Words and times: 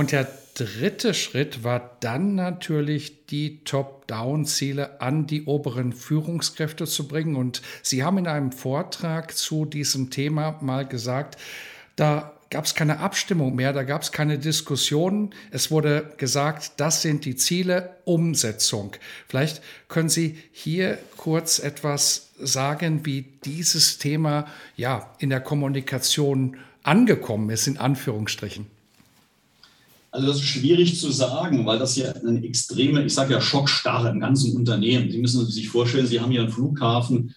Und 0.00 0.12
der 0.12 0.28
dritte 0.54 1.12
Schritt 1.12 1.62
war 1.62 1.98
dann 2.00 2.34
natürlich 2.34 3.26
die 3.26 3.62
Top-Down-Ziele 3.64 4.98
an 5.02 5.26
die 5.26 5.44
oberen 5.44 5.92
Führungskräfte 5.92 6.86
zu 6.86 7.06
bringen. 7.06 7.36
Und 7.36 7.60
Sie 7.82 8.02
haben 8.02 8.16
in 8.16 8.26
einem 8.26 8.50
Vortrag 8.50 9.36
zu 9.36 9.66
diesem 9.66 10.08
Thema 10.08 10.56
mal 10.62 10.88
gesagt, 10.88 11.36
da 11.96 12.32
gab 12.48 12.64
es 12.64 12.74
keine 12.74 13.00
Abstimmung 13.00 13.54
mehr, 13.54 13.74
da 13.74 13.82
gab 13.82 14.00
es 14.00 14.10
keine 14.10 14.38
Diskussion. 14.38 15.34
Es 15.50 15.70
wurde 15.70 16.14
gesagt, 16.16 16.72
das 16.78 17.02
sind 17.02 17.26
die 17.26 17.36
Ziele, 17.36 17.96
Umsetzung. 18.06 18.92
Vielleicht 19.28 19.60
können 19.88 20.08
Sie 20.08 20.38
hier 20.50 20.96
kurz 21.18 21.58
etwas 21.58 22.30
sagen, 22.38 23.04
wie 23.04 23.26
dieses 23.44 23.98
Thema 23.98 24.46
ja 24.76 25.14
in 25.18 25.28
der 25.28 25.40
Kommunikation 25.40 26.56
angekommen 26.84 27.50
ist, 27.50 27.66
in 27.66 27.76
Anführungsstrichen. 27.76 28.79
Also 30.12 30.26
das 30.26 30.36
ist 30.36 30.44
schwierig 30.44 30.98
zu 30.98 31.10
sagen, 31.12 31.66
weil 31.66 31.78
das 31.78 31.96
ja 31.96 32.12
eine 32.12 32.44
extreme, 32.44 33.04
ich 33.04 33.14
sage 33.14 33.32
ja 33.32 33.40
Schockstarre 33.40 34.10
im 34.10 34.20
ganzen 34.20 34.56
Unternehmen. 34.56 35.10
Sie 35.10 35.18
müssen 35.18 35.46
sich 35.46 35.68
vorstellen, 35.68 36.06
Sie 36.06 36.20
haben 36.20 36.32
hier 36.32 36.42
einen 36.42 36.50
Flughafen, 36.50 37.34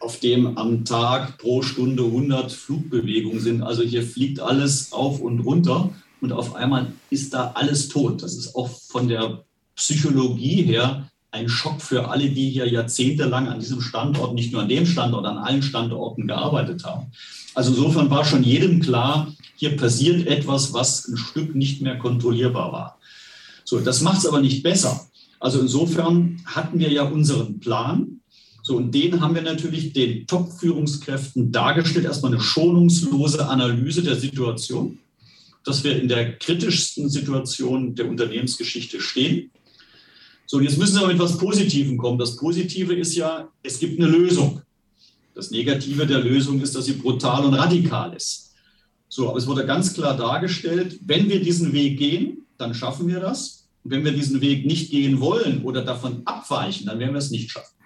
auf 0.00 0.18
dem 0.18 0.58
am 0.58 0.84
Tag 0.84 1.38
pro 1.38 1.62
Stunde 1.62 2.02
100 2.04 2.50
Flugbewegungen 2.50 3.40
sind. 3.40 3.62
Also 3.62 3.82
hier 3.82 4.02
fliegt 4.02 4.40
alles 4.40 4.92
auf 4.92 5.20
und 5.20 5.40
runter 5.40 5.92
und 6.20 6.32
auf 6.32 6.54
einmal 6.54 6.92
ist 7.10 7.34
da 7.34 7.52
alles 7.54 7.88
tot. 7.88 8.22
Das 8.22 8.34
ist 8.34 8.56
auch 8.56 8.68
von 8.68 9.08
der 9.08 9.44
Psychologie 9.76 10.62
her 10.62 11.10
ein 11.32 11.48
Schock 11.48 11.80
für 11.80 12.08
alle, 12.08 12.30
die 12.30 12.50
hier 12.50 12.68
jahrzehntelang 12.68 13.48
an 13.48 13.60
diesem 13.60 13.80
Standort, 13.80 14.34
nicht 14.34 14.52
nur 14.52 14.62
an 14.62 14.68
dem 14.68 14.86
Standort, 14.86 15.24
an 15.26 15.38
allen 15.38 15.62
Standorten 15.62 16.26
gearbeitet 16.26 16.84
haben. 16.84 17.06
Also 17.54 17.70
insofern 17.70 18.10
war 18.10 18.24
schon 18.24 18.42
jedem 18.42 18.80
klar, 18.80 19.32
hier 19.56 19.76
passiert 19.76 20.26
etwas, 20.26 20.72
was 20.72 21.06
ein 21.06 21.16
Stück 21.16 21.54
nicht 21.54 21.82
mehr 21.82 21.98
kontrollierbar 21.98 22.72
war. 22.72 22.98
So, 23.64 23.78
das 23.80 24.00
macht 24.00 24.18
es 24.18 24.26
aber 24.26 24.40
nicht 24.40 24.62
besser. 24.62 25.06
Also 25.38 25.60
insofern 25.60 26.42
hatten 26.44 26.78
wir 26.78 26.90
ja 26.90 27.04
unseren 27.04 27.60
Plan. 27.60 28.20
So, 28.62 28.76
und 28.76 28.94
den 28.94 29.20
haben 29.20 29.34
wir 29.34 29.42
natürlich 29.42 29.92
den 29.92 30.26
Top-Führungskräften 30.26 31.50
dargestellt. 31.52 32.04
Erstmal 32.04 32.32
eine 32.32 32.40
schonungslose 32.40 33.48
Analyse 33.48 34.02
der 34.02 34.16
Situation, 34.16 34.98
dass 35.64 35.84
wir 35.84 36.00
in 36.00 36.08
der 36.08 36.38
kritischsten 36.38 37.08
Situation 37.08 37.94
der 37.94 38.08
Unternehmensgeschichte 38.08 39.00
stehen. 39.00 39.50
So, 40.50 40.58
jetzt 40.58 40.78
müssen 40.78 40.94
Sie 40.94 40.98
aber 40.98 41.06
mit 41.06 41.16
etwas 41.16 41.38
Positivem 41.38 41.96
kommen. 41.96 42.18
Das 42.18 42.34
Positive 42.34 42.92
ist 42.92 43.14
ja, 43.14 43.48
es 43.62 43.78
gibt 43.78 44.00
eine 44.00 44.10
Lösung. 44.10 44.60
Das 45.32 45.52
Negative 45.52 46.04
der 46.08 46.18
Lösung 46.18 46.60
ist, 46.60 46.74
dass 46.74 46.86
sie 46.86 46.94
brutal 46.94 47.44
und 47.44 47.54
radikal 47.54 48.12
ist. 48.14 48.52
So, 49.08 49.28
aber 49.28 49.38
es 49.38 49.46
wurde 49.46 49.64
ganz 49.64 49.94
klar 49.94 50.16
dargestellt, 50.16 50.98
wenn 51.06 51.28
wir 51.28 51.40
diesen 51.40 51.72
Weg 51.72 51.98
gehen, 51.98 52.38
dann 52.58 52.74
schaffen 52.74 53.06
wir 53.06 53.20
das. 53.20 53.68
Und 53.84 53.92
wenn 53.92 54.04
wir 54.04 54.10
diesen 54.10 54.40
Weg 54.40 54.66
nicht 54.66 54.90
gehen 54.90 55.20
wollen 55.20 55.62
oder 55.62 55.84
davon 55.84 56.22
abweichen, 56.24 56.88
dann 56.88 56.98
werden 56.98 57.12
wir 57.12 57.18
es 57.18 57.30
nicht 57.30 57.48
schaffen. 57.48 57.76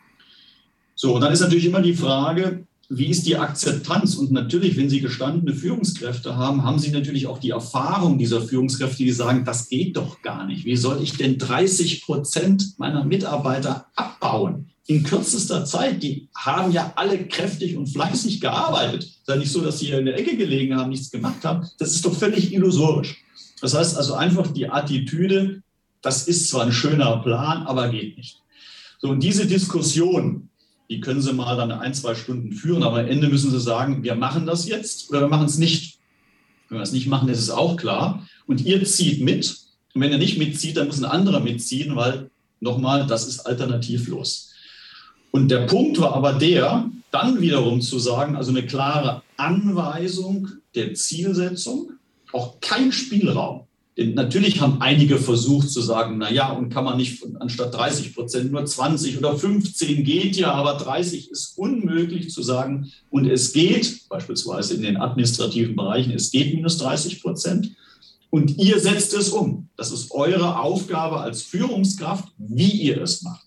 So, 0.94 1.16
und 1.16 1.20
dann 1.20 1.34
ist 1.34 1.40
natürlich 1.40 1.66
immer 1.66 1.82
die 1.82 1.92
Frage, 1.92 2.66
wie 2.88 3.06
ist 3.06 3.26
die 3.26 3.36
Akzeptanz? 3.36 4.14
Und 4.14 4.32
natürlich, 4.32 4.76
wenn 4.76 4.90
Sie 4.90 5.00
gestandene 5.00 5.54
Führungskräfte 5.54 6.36
haben, 6.36 6.64
haben 6.64 6.78
Sie 6.78 6.90
natürlich 6.90 7.26
auch 7.26 7.38
die 7.38 7.50
Erfahrung 7.50 8.18
dieser 8.18 8.42
Führungskräfte, 8.42 9.04
die 9.04 9.10
sagen, 9.10 9.44
das 9.44 9.68
geht 9.68 9.96
doch 9.96 10.22
gar 10.22 10.46
nicht. 10.46 10.64
Wie 10.64 10.76
soll 10.76 11.02
ich 11.02 11.16
denn 11.16 11.38
30 11.38 12.02
Prozent 12.02 12.78
meiner 12.78 13.04
Mitarbeiter 13.04 13.86
abbauen? 13.96 14.70
in 14.86 15.02
kürzester 15.02 15.64
Zeit, 15.64 16.02
die 16.02 16.28
haben 16.34 16.70
ja 16.70 16.92
alle 16.96 17.26
kräftig 17.26 17.76
und 17.76 17.86
fleißig 17.86 18.40
gearbeitet. 18.40 19.04
Es 19.04 19.08
ist 19.08 19.28
ja 19.28 19.36
nicht 19.36 19.52
so, 19.52 19.62
dass 19.62 19.78
sie 19.78 19.86
hier 19.86 19.98
in 19.98 20.04
der 20.04 20.18
Ecke 20.18 20.36
gelegen 20.36 20.76
haben, 20.76 20.90
nichts 20.90 21.10
gemacht 21.10 21.42
haben. 21.44 21.66
Das 21.78 21.92
ist 21.92 22.04
doch 22.04 22.14
völlig 22.14 22.52
illusorisch. 22.52 23.16
Das 23.60 23.74
heißt 23.74 23.96
also 23.96 24.14
einfach 24.14 24.52
die 24.52 24.68
Attitüde, 24.68 25.62
das 26.02 26.28
ist 26.28 26.50
zwar 26.50 26.66
ein 26.66 26.72
schöner 26.72 27.16
Plan, 27.22 27.66
aber 27.66 27.88
geht 27.88 28.18
nicht. 28.18 28.42
So, 28.98 29.08
und 29.08 29.22
diese 29.22 29.46
Diskussion, 29.46 30.50
die 30.90 31.00
können 31.00 31.22
Sie 31.22 31.32
mal 31.32 31.56
dann 31.56 31.72
ein, 31.72 31.94
zwei 31.94 32.14
Stunden 32.14 32.52
führen, 32.52 32.82
aber 32.82 33.00
am 33.00 33.06
Ende 33.06 33.28
müssen 33.28 33.50
Sie 33.50 33.60
sagen, 33.60 34.02
wir 34.02 34.14
machen 34.14 34.46
das 34.46 34.68
jetzt 34.68 35.10
oder 35.10 35.20
wir 35.20 35.28
machen 35.28 35.46
es 35.46 35.58
nicht. 35.58 35.98
Wenn 36.68 36.78
wir 36.78 36.82
es 36.82 36.92
nicht 36.92 37.06
machen, 37.06 37.28
ist 37.28 37.38
es 37.38 37.50
auch 37.50 37.76
klar. 37.76 38.26
Und 38.46 38.60
ihr 38.64 38.84
zieht 38.84 39.22
mit. 39.22 39.58
Und 39.94 40.00
wenn 40.00 40.12
ihr 40.12 40.18
nicht 40.18 40.38
mitzieht, 40.38 40.76
dann 40.76 40.86
muss 40.86 40.98
ein 40.98 41.04
anderer 41.04 41.40
mitziehen, 41.40 41.96
weil 41.96 42.30
nochmal, 42.60 43.06
das 43.06 43.26
ist 43.26 43.40
alternativlos. 43.40 44.52
Und 45.30 45.48
der 45.48 45.66
Punkt 45.66 46.00
war 46.00 46.14
aber 46.14 46.34
der, 46.34 46.90
dann 47.10 47.40
wiederum 47.40 47.80
zu 47.80 47.98
sagen, 47.98 48.36
also 48.36 48.50
eine 48.50 48.66
klare 48.66 49.22
Anweisung 49.36 50.48
der 50.74 50.94
Zielsetzung, 50.94 51.92
auch 52.32 52.60
kein 52.60 52.92
Spielraum. 52.92 53.66
Denn 53.96 54.14
natürlich 54.14 54.60
haben 54.60 54.80
einige 54.80 55.18
versucht 55.18 55.70
zu 55.70 55.80
sagen, 55.80 56.18
na 56.18 56.30
ja, 56.32 56.50
und 56.50 56.68
kann 56.68 56.84
man 56.84 56.96
nicht 56.96 57.24
anstatt 57.38 57.74
30 57.74 58.14
Prozent 58.14 58.50
nur 58.50 58.64
20 58.66 59.18
oder 59.18 59.36
15 59.36 60.02
geht 60.02 60.36
ja, 60.36 60.52
aber 60.52 60.74
30 60.74 61.30
ist 61.30 61.56
unmöglich 61.56 62.30
zu 62.30 62.42
sagen. 62.42 62.90
Und 63.10 63.26
es 63.26 63.52
geht, 63.52 64.08
beispielsweise 64.08 64.74
in 64.74 64.82
den 64.82 64.96
administrativen 64.96 65.76
Bereichen, 65.76 66.10
es 66.10 66.32
geht 66.32 66.54
minus 66.54 66.78
30 66.78 67.22
Prozent. 67.22 67.70
Und 68.30 68.58
ihr 68.58 68.80
setzt 68.80 69.14
es 69.14 69.28
um. 69.28 69.68
Das 69.76 69.92
ist 69.92 70.10
eure 70.10 70.58
Aufgabe 70.58 71.20
als 71.20 71.42
Führungskraft, 71.42 72.32
wie 72.36 72.70
ihr 72.70 73.00
es 73.00 73.22
macht. 73.22 73.46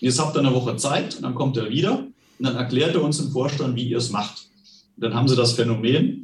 Jetzt 0.00 0.18
habt 0.18 0.34
ihr 0.34 0.40
eine 0.40 0.54
Woche 0.54 0.76
Zeit 0.76 1.16
und 1.16 1.22
dann 1.22 1.34
kommt 1.34 1.58
er 1.58 1.68
wieder 1.68 1.98
und 2.38 2.46
dann 2.46 2.56
erklärt 2.56 2.94
er 2.94 3.02
uns 3.02 3.20
im 3.20 3.30
Vorstand, 3.30 3.76
wie 3.76 3.88
ihr 3.88 3.98
es 3.98 4.08
macht. 4.08 4.48
Und 4.96 5.04
dann 5.04 5.14
haben 5.14 5.28
sie 5.28 5.36
das 5.36 5.52
Phänomen, 5.52 6.23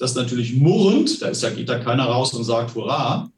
dass 0.00 0.14
natürlich 0.14 0.54
murrend, 0.54 1.20
da 1.20 1.28
ist 1.28 1.42
ja, 1.42 1.50
geht 1.50 1.68
da 1.68 1.78
keiner 1.78 2.04
raus 2.04 2.32
und 2.32 2.44
sagt 2.44 2.74
Hurra, 2.74 3.30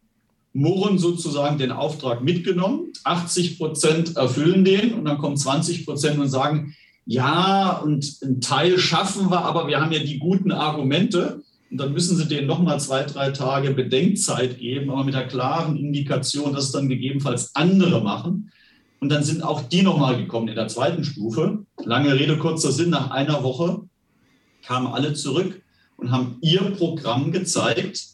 murrend 0.52 1.00
sozusagen 1.00 1.58
den 1.58 1.72
Auftrag 1.72 2.22
mitgenommen, 2.22 2.92
80 3.02 3.58
Prozent 3.58 4.16
erfüllen 4.16 4.64
den 4.64 4.94
und 4.94 5.04
dann 5.04 5.18
kommen 5.18 5.36
20 5.36 5.84
Prozent 5.84 6.20
und 6.20 6.28
sagen, 6.28 6.76
ja, 7.04 7.78
und 7.78 8.16
ein 8.22 8.40
Teil 8.40 8.78
schaffen 8.78 9.28
wir, 9.28 9.40
aber 9.44 9.66
wir 9.66 9.80
haben 9.80 9.90
ja 9.90 9.98
die 9.98 10.20
guten 10.20 10.52
Argumente. 10.52 11.42
Und 11.68 11.78
dann 11.78 11.92
müssen 11.92 12.16
Sie 12.16 12.28
denen 12.28 12.46
nochmal 12.46 12.78
zwei, 12.78 13.02
drei 13.02 13.32
Tage 13.32 13.72
Bedenkzeit 13.72 14.58
geben, 14.58 14.90
aber 14.90 15.02
mit 15.02 15.14
der 15.14 15.26
klaren 15.26 15.76
Indikation, 15.76 16.52
dass 16.52 16.66
es 16.66 16.72
dann 16.72 16.88
gegebenenfalls 16.88 17.56
andere 17.56 18.02
machen. 18.02 18.52
Und 19.00 19.08
dann 19.08 19.24
sind 19.24 19.42
auch 19.42 19.62
die 19.62 19.82
nochmal 19.82 20.16
gekommen 20.16 20.46
in 20.46 20.54
der 20.54 20.68
zweiten 20.68 21.02
Stufe. 21.02 21.64
Lange 21.82 22.14
Rede, 22.14 22.38
kurzer 22.38 22.70
Sinn, 22.70 22.90
nach 22.90 23.10
einer 23.10 23.42
Woche 23.42 23.80
kamen 24.64 24.86
alle 24.86 25.14
zurück 25.14 25.60
und 26.02 26.10
haben 26.10 26.36
ihr 26.40 26.60
Programm 26.72 27.30
gezeigt, 27.30 28.06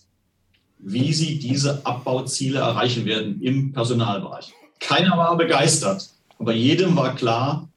wie 0.78 1.12
sie 1.12 1.38
diese 1.38 1.84
Abbauziele 1.86 2.60
erreichen 2.60 3.06
werden 3.06 3.40
im 3.42 3.72
Personalbereich. 3.72 4.52
Keiner 4.78 5.16
war 5.16 5.36
begeistert, 5.36 6.10
aber 6.38 6.52
jedem 6.52 6.94
war 6.94 7.16
klar, 7.16 7.68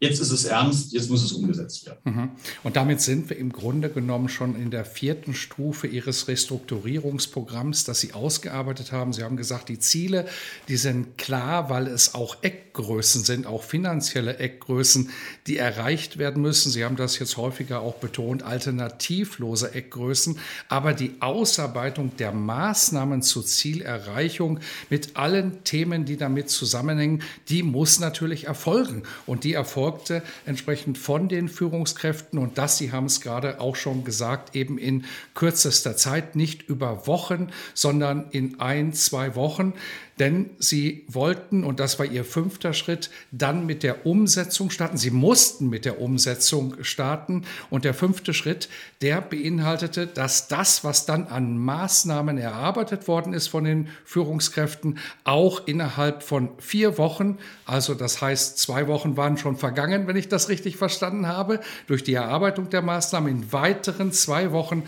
jetzt 0.00 0.20
ist 0.20 0.30
es 0.30 0.44
ernst, 0.44 0.92
jetzt 0.92 1.08
muss 1.10 1.22
es 1.22 1.32
umgesetzt 1.32 1.86
werden. 1.86 1.98
Mhm. 2.04 2.30
Und 2.62 2.76
damit 2.76 3.00
sind 3.00 3.30
wir 3.30 3.38
im 3.38 3.52
Grunde 3.52 3.88
genommen 3.88 4.28
schon 4.28 4.56
in 4.56 4.70
der 4.70 4.84
vierten 4.84 5.34
Stufe 5.34 5.86
Ihres 5.86 6.28
Restrukturierungsprogramms, 6.28 7.84
das 7.84 8.00
Sie 8.00 8.12
ausgearbeitet 8.12 8.92
haben. 8.92 9.12
Sie 9.12 9.22
haben 9.22 9.36
gesagt, 9.36 9.68
die 9.68 9.78
Ziele, 9.78 10.26
die 10.68 10.76
sind 10.76 11.16
klar, 11.16 11.70
weil 11.70 11.86
es 11.86 12.14
auch 12.14 12.42
Eckgrößen 12.42 13.24
sind, 13.24 13.46
auch 13.46 13.62
finanzielle 13.62 14.38
Eckgrößen, 14.38 15.10
die 15.46 15.56
erreicht 15.56 16.18
werden 16.18 16.42
müssen. 16.42 16.70
Sie 16.70 16.84
haben 16.84 16.96
das 16.96 17.18
jetzt 17.18 17.36
häufiger 17.36 17.80
auch 17.80 17.94
betont, 17.94 18.42
alternativlose 18.42 19.74
Eckgrößen. 19.74 20.38
Aber 20.68 20.92
die 20.92 21.12
Ausarbeitung 21.20 22.16
der 22.16 22.32
Maßnahmen 22.32 23.22
zur 23.22 23.46
Zielerreichung 23.46 24.60
mit 24.90 25.16
allen 25.16 25.64
Themen, 25.64 26.04
die 26.04 26.16
damit 26.16 26.50
zusammenhängen, 26.50 27.22
die 27.48 27.62
muss 27.62 28.00
natürlich 28.00 28.46
erfolgen. 28.46 29.04
Und 29.26 29.44
die 29.44 29.54
erfolgt 29.54 29.83
erfolgte 29.84 30.22
entsprechend 30.46 30.96
von 30.96 31.28
den 31.28 31.48
Führungskräften 31.48 32.38
und 32.38 32.56
das, 32.56 32.78
Sie 32.78 32.90
haben 32.90 33.04
es 33.04 33.20
gerade 33.20 33.60
auch 33.60 33.76
schon 33.76 34.04
gesagt, 34.04 34.56
eben 34.56 34.78
in 34.78 35.04
kürzester 35.34 35.94
Zeit, 35.96 36.36
nicht 36.36 36.62
über 36.68 37.06
Wochen, 37.06 37.48
sondern 37.74 38.30
in 38.30 38.60
ein, 38.60 38.94
zwei 38.94 39.34
Wochen. 39.34 39.74
Denn 40.18 40.50
sie 40.58 41.04
wollten, 41.08 41.64
und 41.64 41.80
das 41.80 41.98
war 41.98 42.06
ihr 42.06 42.24
fünfter 42.24 42.72
Schritt, 42.72 43.10
dann 43.32 43.66
mit 43.66 43.82
der 43.82 44.06
Umsetzung 44.06 44.70
starten. 44.70 44.96
Sie 44.96 45.10
mussten 45.10 45.68
mit 45.68 45.84
der 45.84 46.00
Umsetzung 46.00 46.76
starten. 46.82 47.44
Und 47.70 47.84
der 47.84 47.94
fünfte 47.94 48.32
Schritt, 48.32 48.68
der 49.02 49.20
beinhaltete, 49.20 50.06
dass 50.06 50.46
das, 50.46 50.84
was 50.84 51.06
dann 51.06 51.26
an 51.26 51.58
Maßnahmen 51.58 52.38
erarbeitet 52.38 53.08
worden 53.08 53.32
ist 53.32 53.48
von 53.48 53.64
den 53.64 53.88
Führungskräften, 54.04 54.98
auch 55.24 55.66
innerhalb 55.66 56.22
von 56.22 56.50
vier 56.58 56.96
Wochen, 56.96 57.38
also 57.66 57.94
das 57.94 58.20
heißt, 58.20 58.58
zwei 58.58 58.86
Wochen 58.86 59.16
waren 59.16 59.36
schon 59.36 59.56
vergangen, 59.56 60.06
wenn 60.06 60.16
ich 60.16 60.28
das 60.28 60.48
richtig 60.48 60.76
verstanden 60.76 61.26
habe, 61.26 61.60
durch 61.86 62.04
die 62.04 62.14
Erarbeitung 62.14 62.70
der 62.70 62.82
Maßnahmen 62.82 63.30
in 63.30 63.52
weiteren 63.52 64.12
zwei 64.12 64.52
Wochen 64.52 64.84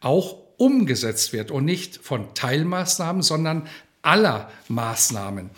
auch 0.00 0.36
umgesetzt 0.58 1.32
wird 1.32 1.50
und 1.50 1.64
nicht 1.64 1.96
von 1.96 2.34
Teilmaßnahmen, 2.34 3.22
sondern 3.22 3.68
aller 4.08 4.50
Maßnahmen. 4.68 5.50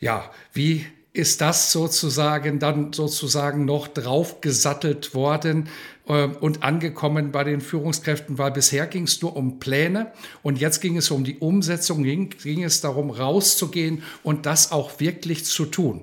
Ja, 0.00 0.30
wie 0.52 0.84
ist 1.14 1.40
das 1.40 1.72
sozusagen 1.72 2.58
dann 2.58 2.92
sozusagen 2.92 3.64
noch 3.64 3.88
draufgesattelt 3.88 5.14
worden 5.14 5.70
äh, 6.06 6.26
und 6.26 6.62
angekommen 6.62 7.32
bei 7.32 7.42
den 7.42 7.62
Führungskräften, 7.62 8.36
weil 8.36 8.50
bisher 8.50 8.86
ging 8.86 9.04
es 9.04 9.22
nur 9.22 9.34
um 9.34 9.58
Pläne 9.58 10.12
und 10.42 10.60
jetzt 10.60 10.80
ging 10.80 10.98
es 10.98 11.10
um 11.10 11.24
die 11.24 11.38
Umsetzung, 11.38 12.02
ging, 12.02 12.28
ging 12.28 12.62
es 12.64 12.82
darum, 12.82 13.10
rauszugehen 13.10 14.02
und 14.22 14.44
das 14.44 14.72
auch 14.72 15.00
wirklich 15.00 15.46
zu 15.46 15.64
tun. 15.64 16.02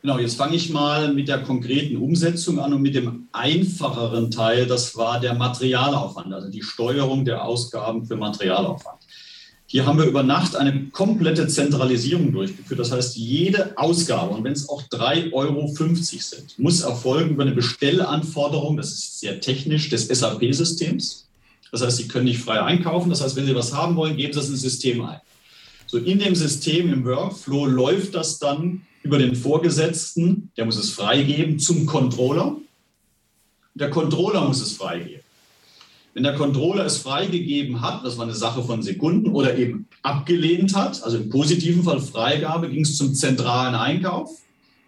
Genau, 0.00 0.20
jetzt 0.20 0.36
fange 0.36 0.54
ich 0.54 0.70
mal 0.70 1.12
mit 1.12 1.26
der 1.26 1.42
konkreten 1.42 1.96
Umsetzung 1.96 2.60
an 2.60 2.72
und 2.72 2.82
mit 2.82 2.94
dem 2.94 3.26
einfacheren 3.32 4.30
Teil, 4.30 4.66
das 4.66 4.96
war 4.96 5.18
der 5.18 5.34
Materialaufwand, 5.34 6.32
also 6.32 6.48
die 6.48 6.62
Steuerung 6.62 7.24
der 7.24 7.44
Ausgaben 7.44 8.06
für 8.06 8.16
Materialaufwand. 8.16 8.97
Hier 9.70 9.84
haben 9.84 9.98
wir 9.98 10.06
über 10.06 10.22
Nacht 10.22 10.56
eine 10.56 10.86
komplette 10.86 11.46
Zentralisierung 11.46 12.32
durchgeführt. 12.32 12.80
Das 12.80 12.90
heißt, 12.90 13.16
jede 13.16 13.76
Ausgabe, 13.76 14.34
und 14.34 14.42
wenn 14.42 14.54
es 14.54 14.66
auch 14.66 14.82
3,50 14.84 15.32
Euro 15.34 15.68
sind, 15.68 16.58
muss 16.58 16.80
erfolgen 16.80 17.32
über 17.32 17.42
eine 17.42 17.52
Bestellanforderung, 17.52 18.78
das 18.78 18.92
ist 18.92 19.20
sehr 19.20 19.42
technisch, 19.42 19.90
des 19.90 20.08
SAP-Systems. 20.08 21.26
Das 21.70 21.82
heißt, 21.82 21.98
Sie 21.98 22.08
können 22.08 22.24
nicht 22.24 22.40
frei 22.40 22.62
einkaufen. 22.62 23.10
Das 23.10 23.20
heißt, 23.20 23.36
wenn 23.36 23.44
Sie 23.44 23.54
was 23.54 23.74
haben 23.74 23.94
wollen, 23.96 24.16
geben 24.16 24.32
Sie 24.32 24.38
das 24.38 24.48
ins 24.48 24.62
System 24.62 25.04
ein. 25.04 25.20
So 25.86 25.98
in 25.98 26.18
dem 26.18 26.34
System, 26.34 26.90
im 26.90 27.04
Workflow 27.04 27.66
läuft 27.66 28.14
das 28.14 28.38
dann 28.38 28.86
über 29.02 29.18
den 29.18 29.36
Vorgesetzten, 29.36 30.50
der 30.56 30.64
muss 30.64 30.78
es 30.78 30.92
freigeben, 30.92 31.58
zum 31.58 31.84
Controller. 31.84 32.56
Der 33.74 33.90
Controller 33.90 34.46
muss 34.48 34.62
es 34.62 34.72
freigeben. 34.72 35.27
Wenn 36.14 36.22
der 36.22 36.34
Controller 36.34 36.84
es 36.84 36.98
freigegeben 36.98 37.80
hat, 37.80 38.04
das 38.04 38.16
war 38.16 38.24
eine 38.24 38.34
Sache 38.34 38.62
von 38.62 38.82
Sekunden, 38.82 39.30
oder 39.30 39.56
eben 39.56 39.86
abgelehnt 40.02 40.74
hat, 40.74 41.02
also 41.02 41.16
im 41.18 41.30
positiven 41.30 41.82
Fall 41.82 42.00
Freigabe, 42.00 42.68
ging 42.68 42.82
es 42.82 42.96
zum 42.96 43.14
zentralen 43.14 43.74
Einkauf. 43.74 44.30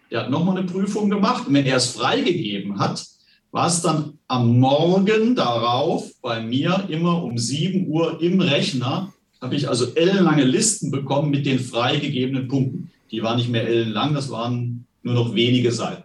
Der 0.09 0.21
hat 0.21 0.29
nochmal 0.29 0.57
eine 0.57 0.67
Prüfung 0.67 1.09
gemacht. 1.09 1.47
Und 1.47 1.53
wenn 1.53 1.65
er 1.65 1.77
es 1.77 1.87
freigegeben 1.87 2.79
hat, 2.79 3.05
war 3.51 3.67
es 3.67 3.81
dann 3.81 4.17
am 4.27 4.59
Morgen 4.59 5.35
darauf 5.35 6.11
bei 6.21 6.41
mir 6.41 6.85
immer 6.89 7.23
um 7.23 7.37
7 7.37 7.87
Uhr 7.87 8.21
im 8.21 8.41
Rechner, 8.41 9.13
habe 9.41 9.55
ich 9.55 9.67
also 9.67 9.93
ellenlange 9.95 10.43
Listen 10.43 10.91
bekommen 10.91 11.31
mit 11.31 11.45
den 11.45 11.59
freigegebenen 11.59 12.47
Punkten. 12.47 12.91
Die 13.09 13.23
waren 13.23 13.37
nicht 13.37 13.49
mehr 13.49 13.67
ellenlang, 13.67 14.13
das 14.13 14.29
waren 14.29 14.85
nur 15.03 15.15
noch 15.15 15.35
wenige 15.35 15.71
Seiten. 15.71 16.03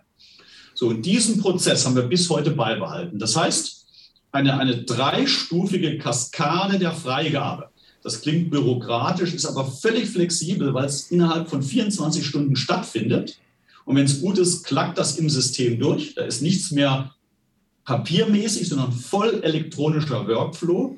So, 0.74 0.88
und 0.88 1.06
diesen 1.06 1.40
Prozess 1.40 1.86
haben 1.86 1.96
wir 1.96 2.02
bis 2.02 2.28
heute 2.28 2.50
beibehalten. 2.50 3.18
Das 3.18 3.36
heißt, 3.36 3.85
eine, 4.36 4.58
eine 4.58 4.82
dreistufige 4.82 5.98
Kaskade 5.98 6.78
der 6.78 6.92
Freigabe. 6.92 7.70
Das 8.02 8.20
klingt 8.20 8.50
bürokratisch, 8.50 9.34
ist 9.34 9.46
aber 9.46 9.64
völlig 9.64 10.08
flexibel, 10.10 10.72
weil 10.74 10.84
es 10.84 11.10
innerhalb 11.10 11.48
von 11.48 11.62
24 11.62 12.24
Stunden 12.24 12.54
stattfindet. 12.54 13.38
Und 13.84 13.96
wenn 13.96 14.04
es 14.04 14.20
gut 14.20 14.38
ist, 14.38 14.64
klackt 14.64 14.98
das 14.98 15.18
im 15.18 15.28
System 15.28 15.78
durch. 15.78 16.14
Da 16.14 16.24
ist 16.24 16.42
nichts 16.42 16.70
mehr 16.70 17.14
papiermäßig, 17.84 18.68
sondern 18.68 18.92
voll 18.92 19.42
elektronischer 19.42 20.26
Workflow. 20.28 20.96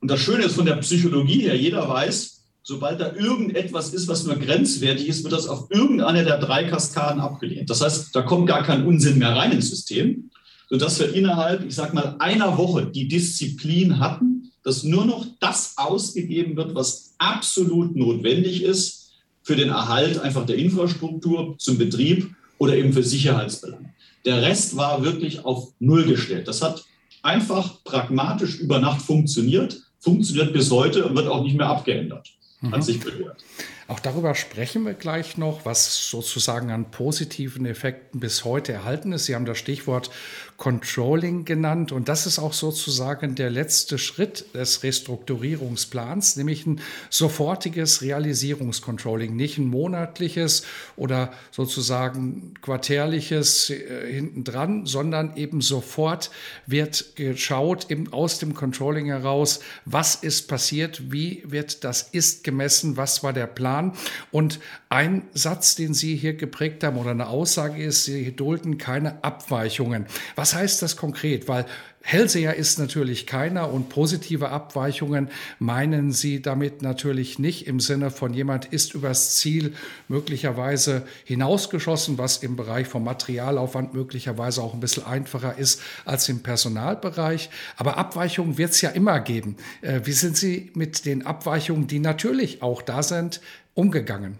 Und 0.00 0.10
das 0.10 0.20
Schöne 0.20 0.44
ist 0.44 0.54
von 0.54 0.66
der 0.66 0.76
Psychologie 0.76 1.40
her, 1.40 1.56
jeder 1.56 1.88
weiß, 1.88 2.44
sobald 2.62 3.00
da 3.00 3.14
irgendetwas 3.14 3.92
ist, 3.92 4.08
was 4.08 4.24
nur 4.24 4.36
grenzwertig 4.36 5.08
ist, 5.08 5.24
wird 5.24 5.32
das 5.32 5.48
auf 5.48 5.70
irgendeine 5.70 6.24
der 6.24 6.38
drei 6.38 6.64
Kaskaden 6.64 7.20
abgelehnt. 7.20 7.70
Das 7.70 7.80
heißt, 7.80 8.14
da 8.14 8.22
kommt 8.22 8.46
gar 8.46 8.62
kein 8.62 8.86
Unsinn 8.86 9.18
mehr 9.18 9.34
rein 9.34 9.52
ins 9.52 9.70
System 9.70 10.30
sodass 10.70 11.00
wir 11.00 11.14
innerhalb, 11.14 11.64
ich 11.64 11.74
sage 11.74 11.94
mal, 11.94 12.16
einer 12.18 12.58
Woche 12.58 12.86
die 12.86 13.08
Disziplin 13.08 13.98
hatten, 13.98 14.52
dass 14.62 14.82
nur 14.82 15.06
noch 15.06 15.26
das 15.40 15.74
ausgegeben 15.76 16.56
wird, 16.56 16.74
was 16.74 17.14
absolut 17.18 17.96
notwendig 17.96 18.62
ist 18.62 19.12
für 19.42 19.56
den 19.56 19.70
Erhalt 19.70 20.18
einfach 20.18 20.44
der 20.44 20.56
Infrastruktur 20.56 21.56
zum 21.58 21.78
Betrieb 21.78 22.34
oder 22.58 22.76
eben 22.76 22.92
für 22.92 23.02
Sicherheitsbelange. 23.02 23.94
Der 24.24 24.42
Rest 24.42 24.76
war 24.76 25.02
wirklich 25.02 25.44
auf 25.44 25.72
Null 25.78 26.04
gestellt. 26.04 26.48
Das 26.48 26.60
hat 26.60 26.84
einfach 27.22 27.82
pragmatisch 27.84 28.58
über 28.58 28.78
Nacht 28.78 29.00
funktioniert, 29.00 29.80
funktioniert 30.00 30.52
bis 30.52 30.70
heute 30.70 31.06
und 31.06 31.16
wird 31.16 31.28
auch 31.28 31.42
nicht 31.42 31.56
mehr 31.56 31.68
abgeändert. 31.68 32.28
Mhm. 32.60 32.72
Hat 32.72 32.84
sich 32.84 33.00
bewährt. 33.00 33.42
Auch 33.86 34.00
darüber 34.00 34.34
sprechen 34.34 34.84
wir 34.84 34.92
gleich 34.92 35.38
noch, 35.38 35.64
was 35.64 36.10
sozusagen 36.10 36.70
an 36.70 36.90
positiven 36.90 37.64
Effekten 37.64 38.20
bis 38.20 38.44
heute 38.44 38.72
erhalten 38.72 39.12
ist. 39.12 39.24
Sie 39.24 39.34
haben 39.34 39.46
das 39.46 39.56
Stichwort 39.56 40.10
Controlling 40.58 41.44
genannt 41.44 41.92
und 41.92 42.08
das 42.08 42.26
ist 42.26 42.40
auch 42.40 42.52
sozusagen 42.52 43.36
der 43.36 43.48
letzte 43.48 43.96
Schritt 43.96 44.44
des 44.54 44.82
Restrukturierungsplans, 44.82 46.34
nämlich 46.34 46.66
ein 46.66 46.80
sofortiges 47.10 48.02
Realisierungscontrolling, 48.02 49.36
nicht 49.36 49.58
ein 49.58 49.68
monatliches 49.68 50.64
oder 50.96 51.32
sozusagen 51.52 52.54
quartärliches 52.60 53.70
äh, 53.70 54.12
hintendran, 54.12 54.84
sondern 54.84 55.36
eben 55.36 55.60
sofort 55.60 56.32
wird 56.66 57.14
geschaut 57.14 57.86
im, 57.88 58.12
aus 58.12 58.40
dem 58.40 58.54
Controlling 58.54 59.06
heraus, 59.06 59.60
was 59.84 60.16
ist 60.16 60.48
passiert, 60.48 61.12
wie 61.12 61.44
wird 61.46 61.84
das 61.84 62.02
Ist 62.02 62.42
gemessen, 62.42 62.96
was 62.96 63.22
war 63.22 63.32
der 63.32 63.46
Plan. 63.46 63.92
Und 64.32 64.58
ein 64.88 65.22
Satz, 65.34 65.76
den 65.76 65.94
Sie 65.94 66.16
hier 66.16 66.34
geprägt 66.34 66.82
haben 66.82 66.96
oder 66.96 67.12
eine 67.12 67.28
Aussage 67.28 67.80
ist, 67.80 68.06
Sie 68.06 68.34
dulden 68.34 68.76
keine 68.76 69.22
Abweichungen. 69.22 70.06
Was 70.34 70.47
heißt 70.54 70.82
das 70.82 70.96
konkret? 70.96 71.48
Weil 71.48 71.66
Hellseher 72.02 72.54
ist 72.54 72.78
natürlich 72.78 73.26
keiner 73.26 73.70
und 73.70 73.90
positive 73.90 74.48
Abweichungen 74.48 75.28
meinen 75.58 76.10
Sie 76.10 76.40
damit 76.40 76.80
natürlich 76.80 77.38
nicht 77.38 77.66
im 77.66 77.80
Sinne 77.80 78.10
von 78.10 78.32
jemand 78.32 78.64
ist 78.64 78.94
übers 78.94 79.36
Ziel 79.36 79.74
möglicherweise 80.08 81.06
hinausgeschossen, 81.24 82.16
was 82.16 82.38
im 82.38 82.56
Bereich 82.56 82.86
vom 82.86 83.04
Materialaufwand 83.04 83.92
möglicherweise 83.92 84.62
auch 84.62 84.72
ein 84.72 84.80
bisschen 84.80 85.04
einfacher 85.04 85.58
ist 85.58 85.82
als 86.06 86.28
im 86.30 86.42
Personalbereich. 86.42 87.50
Aber 87.76 87.98
Abweichungen 87.98 88.56
wird 88.56 88.70
es 88.70 88.80
ja 88.80 88.88
immer 88.88 89.20
geben. 89.20 89.56
Äh, 89.82 90.00
wie 90.04 90.12
sind 90.12 90.36
Sie 90.36 90.70
mit 90.74 91.04
den 91.04 91.26
Abweichungen, 91.26 91.88
die 91.88 91.98
natürlich 91.98 92.62
auch 92.62 92.80
da 92.80 93.02
sind, 93.02 93.42
umgegangen? 93.74 94.38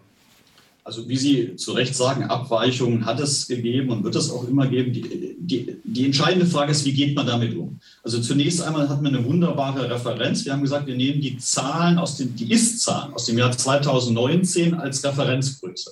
Also 0.88 1.06
wie 1.06 1.18
Sie 1.18 1.56
zu 1.56 1.72
Recht 1.72 1.94
sagen, 1.94 2.24
Abweichungen 2.24 3.04
hat 3.04 3.20
es 3.20 3.46
gegeben 3.46 3.90
und 3.90 4.04
wird 4.04 4.16
es 4.16 4.30
auch 4.30 4.48
immer 4.48 4.66
geben. 4.68 4.94
Die, 4.94 5.36
die, 5.38 5.76
die, 5.84 6.06
entscheidende 6.06 6.46
Frage 6.46 6.72
ist, 6.72 6.86
wie 6.86 6.94
geht 6.94 7.14
man 7.14 7.26
damit 7.26 7.54
um? 7.54 7.78
Also 8.02 8.22
zunächst 8.22 8.62
einmal 8.62 8.88
hat 8.88 9.02
man 9.02 9.14
eine 9.14 9.22
wunderbare 9.22 9.90
Referenz. 9.90 10.46
Wir 10.46 10.54
haben 10.54 10.62
gesagt, 10.62 10.86
wir 10.86 10.96
nehmen 10.96 11.20
die 11.20 11.36
Zahlen 11.36 11.98
aus 11.98 12.16
dem, 12.16 12.34
die 12.34 12.50
Ist-Zahlen 12.50 13.12
aus 13.12 13.26
dem 13.26 13.36
Jahr 13.36 13.52
2019 13.52 14.72
als 14.72 15.04
Referenzgröße. 15.04 15.90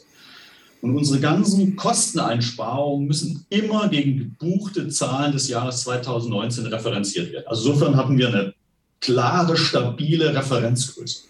Und 0.81 0.97
unsere 0.97 1.21
ganzen 1.21 1.77
Kosteneinsparungen 1.77 3.07
müssen 3.07 3.45
immer 3.51 3.91
gegen 3.91 4.17
gebuchte 4.17 4.89
Zahlen 4.89 5.33
des 5.33 5.49
Jahres 5.49 5.83
2019 5.83 6.65
referenziert 6.69 7.35
werden. 7.35 7.45
Also 7.49 7.71
insofern 7.71 7.97
hatten 7.97 8.17
wir 8.17 8.29
eine 8.29 8.55
klare, 9.01 9.59
stabile 9.59 10.35
Referenzgröße. 10.35 11.25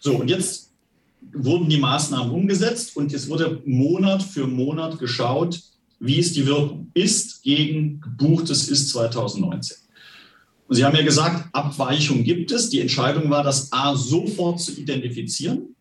So, 0.00 0.16
und 0.16 0.30
jetzt 0.30 0.70
wurden 1.34 1.68
die 1.68 1.78
Maßnahmen 1.78 2.32
umgesetzt 2.32 2.96
und 2.96 3.12
es 3.12 3.28
wurde 3.28 3.60
Monat 3.64 4.22
für 4.22 4.46
Monat 4.46 4.98
geschaut, 4.98 5.60
wie 6.00 6.16
ist 6.16 6.36
die 6.36 6.46
Wirkung. 6.46 6.90
Ist 6.94 7.42
gegen 7.42 8.00
gebuchtes 8.00 8.68
ist 8.68 8.90
2019. 8.90 9.76
Und 10.66 10.76
Sie 10.76 10.84
haben 10.84 10.96
ja 10.96 11.02
gesagt, 11.02 11.48
Abweichung 11.52 12.24
gibt 12.24 12.50
es. 12.52 12.70
Die 12.70 12.80
Entscheidung 12.80 13.30
war, 13.30 13.42
das 13.42 13.72
A 13.72 13.94
sofort 13.96 14.60
zu 14.60 14.72
identifizieren 14.72 15.74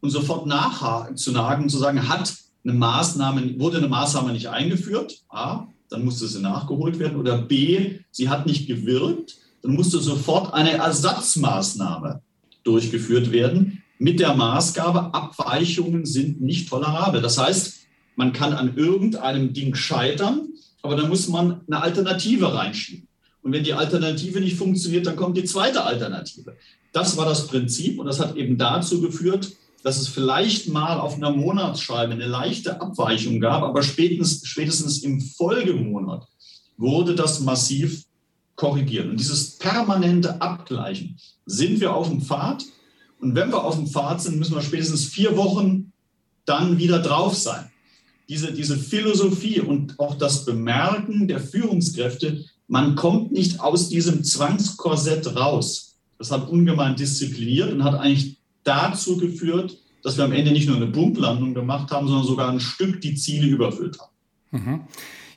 und 0.00 0.10
sofort 0.10 0.46
nachzunagen, 0.46 1.68
zu 1.68 1.78
sagen, 1.78 2.08
hat 2.08 2.34
eine 2.64 2.74
Maßnahme, 2.74 3.58
wurde 3.58 3.78
eine 3.78 3.88
Maßnahme 3.88 4.32
nicht 4.32 4.48
eingeführt, 4.48 5.22
A, 5.28 5.66
dann 5.88 6.04
musste 6.04 6.26
sie 6.26 6.40
nachgeholt 6.40 6.98
werden, 6.98 7.18
oder 7.18 7.38
B, 7.38 7.98
sie 8.10 8.28
hat 8.28 8.46
nicht 8.46 8.66
gewirkt, 8.66 9.36
dann 9.62 9.74
musste 9.74 9.98
sofort 9.98 10.54
eine 10.54 10.72
Ersatzmaßnahme 10.72 12.22
durchgeführt 12.64 13.32
werden, 13.32 13.82
mit 14.00 14.18
der 14.18 14.34
Maßgabe, 14.34 15.12
Abweichungen 15.12 16.06
sind 16.06 16.40
nicht 16.40 16.70
tolerabel. 16.70 17.20
Das 17.20 17.36
heißt, 17.36 17.80
man 18.16 18.32
kann 18.32 18.54
an 18.54 18.76
irgendeinem 18.76 19.52
Ding 19.52 19.74
scheitern, 19.74 20.48
aber 20.82 20.96
dann 20.96 21.10
muss 21.10 21.28
man 21.28 21.60
eine 21.66 21.82
Alternative 21.82 22.54
reinschieben. 22.54 23.06
Und 23.42 23.52
wenn 23.52 23.62
die 23.62 23.74
Alternative 23.74 24.40
nicht 24.40 24.56
funktioniert, 24.56 25.06
dann 25.06 25.16
kommt 25.16 25.36
die 25.36 25.44
zweite 25.44 25.84
Alternative. 25.84 26.56
Das 26.92 27.18
war 27.18 27.26
das 27.26 27.46
Prinzip 27.46 27.98
und 27.98 28.06
das 28.06 28.20
hat 28.20 28.36
eben 28.36 28.56
dazu 28.56 29.02
geführt, 29.02 29.52
dass 29.82 30.00
es 30.00 30.08
vielleicht 30.08 30.68
mal 30.68 30.98
auf 30.98 31.16
einer 31.16 31.30
Monatsscheibe 31.30 32.14
eine 32.14 32.26
leichte 32.26 32.80
Abweichung 32.80 33.38
gab, 33.38 33.62
aber 33.62 33.82
spätestens, 33.82 34.48
spätestens 34.48 35.02
im 35.02 35.20
Folgemonat 35.20 36.26
wurde 36.78 37.14
das 37.14 37.40
massiv 37.40 38.04
korrigiert. 38.56 39.08
Und 39.08 39.20
dieses 39.20 39.58
permanente 39.58 40.40
Abgleichen, 40.40 41.18
sind 41.44 41.80
wir 41.80 41.94
auf 41.94 42.08
dem 42.08 42.22
Pfad? 42.22 42.64
Und 43.20 43.34
wenn 43.34 43.50
wir 43.50 43.62
auf 43.62 43.76
dem 43.76 43.86
Pfad 43.86 44.22
sind, 44.22 44.38
müssen 44.38 44.54
wir 44.54 44.62
spätestens 44.62 45.04
vier 45.04 45.36
Wochen 45.36 45.92
dann 46.46 46.78
wieder 46.78 47.00
drauf 47.00 47.34
sein. 47.34 47.70
Diese, 48.28 48.52
diese 48.52 48.76
Philosophie 48.76 49.60
und 49.60 49.98
auch 49.98 50.16
das 50.16 50.44
Bemerken 50.44 51.28
der 51.28 51.40
Führungskräfte, 51.40 52.44
man 52.68 52.94
kommt 52.94 53.32
nicht 53.32 53.60
aus 53.60 53.88
diesem 53.88 54.22
Zwangskorsett 54.22 55.36
raus. 55.36 55.96
Das 56.18 56.30
hat 56.30 56.48
ungemein 56.48 56.96
diszipliniert 56.96 57.72
und 57.72 57.82
hat 57.82 57.94
eigentlich 57.94 58.36
dazu 58.62 59.16
geführt, 59.16 59.78
dass 60.02 60.16
wir 60.16 60.24
am 60.24 60.32
Ende 60.32 60.52
nicht 60.52 60.68
nur 60.68 60.76
eine 60.76 60.86
Punktlandung 60.86 61.54
gemacht 61.54 61.90
haben, 61.90 62.06
sondern 62.06 62.26
sogar 62.26 62.50
ein 62.50 62.60
Stück 62.60 63.00
die 63.00 63.14
Ziele 63.14 63.48
überfüllt 63.48 63.98
haben. 63.98 64.10
Mhm. 64.50 64.80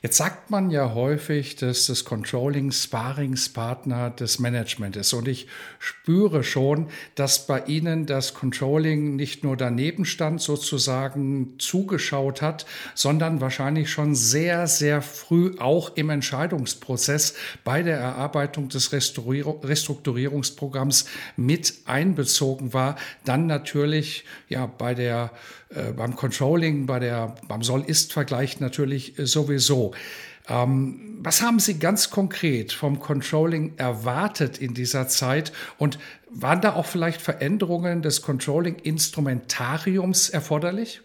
Jetzt 0.04 0.18
sagt 0.18 0.50
man 0.50 0.68
ja 0.68 0.92
häufig, 0.92 1.56
dass 1.56 1.86
das 1.86 2.04
Controlling 2.04 2.72
Sparingspartner 2.72 4.10
des 4.10 4.38
Management 4.38 4.96
ist. 4.96 5.14
Und 5.14 5.26
ich 5.26 5.46
spüre 5.78 6.44
schon, 6.44 6.88
dass 7.14 7.46
bei 7.46 7.64
Ihnen 7.64 8.04
das 8.04 8.34
Controlling 8.34 9.16
nicht 9.16 9.44
nur 9.44 9.56
daneben 9.56 10.04
stand, 10.04 10.42
sozusagen 10.42 11.54
zugeschaut 11.58 12.42
hat, 12.42 12.66
sondern 12.94 13.40
wahrscheinlich 13.40 13.90
schon 13.90 14.14
sehr, 14.14 14.66
sehr 14.66 15.00
früh 15.00 15.54
auch 15.58 15.96
im 15.96 16.10
Entscheidungsprozess 16.10 17.32
bei 17.64 17.82
der 17.82 17.96
Erarbeitung 17.96 18.68
des 18.68 18.92
Restrukturierungsprogramms 18.92 21.06
mit 21.38 21.78
einbezogen 21.86 22.74
war. 22.74 22.96
Dann 23.24 23.46
natürlich 23.46 24.26
ja 24.50 24.66
bei 24.66 24.92
der 24.92 25.30
äh, 25.74 25.92
beim 25.92 26.14
Controlling, 26.14 26.86
bei 26.86 27.00
der, 27.00 27.34
beim 27.48 27.62
Soll-Ist-Vergleich 27.62 28.60
natürlich 28.60 29.14
sowieso. 29.18 29.92
Ähm, 30.48 31.18
was 31.22 31.40
haben 31.40 31.58
Sie 31.58 31.78
ganz 31.78 32.10
konkret 32.10 32.72
vom 32.72 33.00
Controlling 33.00 33.72
erwartet 33.76 34.58
in 34.58 34.74
dieser 34.74 35.08
Zeit 35.08 35.52
und 35.78 35.98
waren 36.30 36.60
da 36.60 36.74
auch 36.74 36.84
vielleicht 36.86 37.22
Veränderungen 37.22 38.02
des 38.02 38.20
Controlling-Instrumentariums 38.20 40.28
erforderlich? 40.28 41.00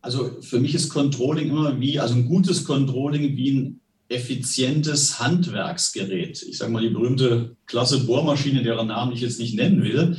Also 0.00 0.38
für 0.40 0.58
mich 0.58 0.74
ist 0.74 0.88
Controlling 0.88 1.50
immer 1.50 1.78
wie, 1.78 2.00
also 2.00 2.14
ein 2.14 2.26
gutes 2.26 2.64
Controlling 2.64 3.36
wie 3.36 3.50
ein 3.52 3.78
effizientes 4.08 5.20
Handwerksgerät. 5.20 6.42
Ich 6.42 6.58
sage 6.58 6.72
mal 6.72 6.82
die 6.82 6.88
berühmte 6.88 7.54
Klasse 7.66 8.00
Bohrmaschine, 8.00 8.64
deren 8.64 8.88
Namen 8.88 9.12
ich 9.12 9.20
jetzt 9.20 9.38
nicht 9.38 9.54
nennen 9.54 9.80
will. 9.82 10.16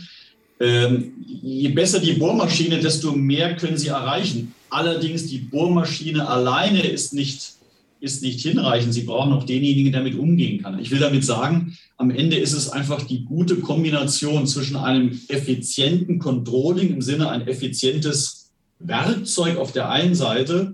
Ähm, 0.59 1.13
je 1.25 1.69
besser 1.69 1.99
die 1.99 2.13
Bohrmaschine, 2.13 2.79
desto 2.79 3.11
mehr 3.11 3.55
können 3.57 3.77
sie 3.77 3.87
erreichen. 3.89 4.53
Allerdings 4.73 5.27
die 5.27 5.37
Bohrmaschine 5.37 6.27
alleine 6.27 6.81
ist 6.81 7.13
nicht, 7.13 7.53
ist 7.99 8.23
nicht 8.23 8.39
hinreichend. 8.39 8.91
Sie 8.91 9.03
brauchen 9.03 9.31
auch 9.31 9.43
denjenigen, 9.43 9.91
der 9.91 10.01
damit 10.01 10.17
umgehen 10.17 10.63
kann. 10.63 10.79
Ich 10.79 10.89
will 10.89 10.97
damit 10.97 11.23
sagen, 11.23 11.77
am 11.97 12.09
Ende 12.09 12.37
ist 12.37 12.53
es 12.53 12.69
einfach 12.69 13.03
die 13.03 13.23
gute 13.23 13.57
Kombination 13.57 14.47
zwischen 14.47 14.75
einem 14.75 15.21
effizienten 15.27 16.17
Controlling 16.17 16.89
im 16.89 17.03
Sinne 17.03 17.29
ein 17.29 17.47
effizientes 17.47 18.49
Werkzeug 18.79 19.57
auf 19.57 19.73
der 19.73 19.91
einen 19.91 20.15
Seite 20.15 20.73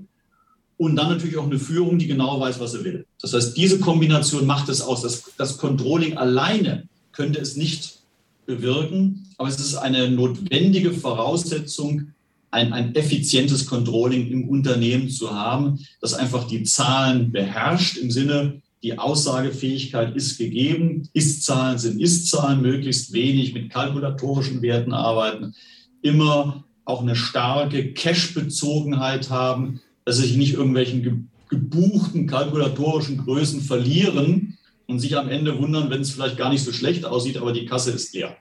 und 0.78 0.96
dann 0.96 1.10
natürlich 1.10 1.36
auch 1.36 1.48
eine 1.48 1.60
Führung, 1.60 2.00
die 2.00 2.08
genau 2.08 2.40
weiß, 2.40 2.62
was 2.62 2.72
sie 2.72 2.86
will. 2.86 3.06
Das 3.22 3.34
heißt, 3.34 3.58
diese 3.58 3.82
Kombination 3.82 4.46
macht 4.46 4.70
es 4.70 4.80
aus. 4.80 5.02
Das, 5.02 5.24
das 5.38 5.58
Controlling 5.58 6.16
alleine 6.16 6.88
könnte 7.12 7.42
es 7.42 7.58
nicht 7.58 8.00
bewirken, 8.46 9.28
aber 9.38 9.50
es 9.50 9.60
ist 9.60 9.76
eine 9.76 10.10
notwendige 10.10 10.94
Voraussetzung, 10.94 12.14
ein, 12.52 12.74
ein 12.74 12.96
effizientes 12.96 13.66
Controlling 13.66 14.28
im 14.28 14.50
Unternehmen 14.50 15.10
zu 15.10 15.32
haben, 15.32 15.80
das 16.02 16.14
einfach 16.14 16.48
die 16.48 16.64
Zahlen 16.64 17.32
beherrscht 17.32 17.98
im 17.98 18.12
Sinne, 18.12 18.62
die 18.82 18.98
Aussagefähigkeit 18.98 20.16
ist 20.16 20.38
gegeben, 20.38 21.10
Ist-Zahlen 21.14 21.78
sind 21.78 22.00
Ist-Zahlen, 22.00 22.62
möglichst 22.62 23.12
wenig 23.12 23.54
mit 23.54 23.70
kalkulatorischen 23.70 24.62
Werten 24.62 24.94
arbeiten, 24.94 25.54
immer 26.02 26.64
auch 26.86 27.02
eine 27.02 27.16
starke 27.16 27.94
Cash-Bezogenheit 27.94 29.30
haben, 29.30 29.82
dass 30.06 30.18
sie 30.18 30.28
sich 30.28 30.38
nicht 30.38 30.54
irgendwelchen 30.54 31.30
gebuchten 31.50 32.26
kalkulatorischen 32.26 33.18
Größen 33.18 33.62
verlieren, 33.62 34.58
und 34.90 35.00
sich 35.00 35.16
am 35.16 35.30
Ende 35.30 35.58
wundern, 35.60 35.92
wenn 35.92 36.02
es 36.02 36.12
vielleicht 36.12 36.38
gar 36.38 36.50
nicht 36.50 36.64
so 36.64 36.74
schlecht 36.74 37.06
aussieht, 37.06 37.38
aber 37.38 37.54
die 37.54 37.68
Kasse 37.68 37.92
ist 37.92 38.14
leer. 38.16 38.36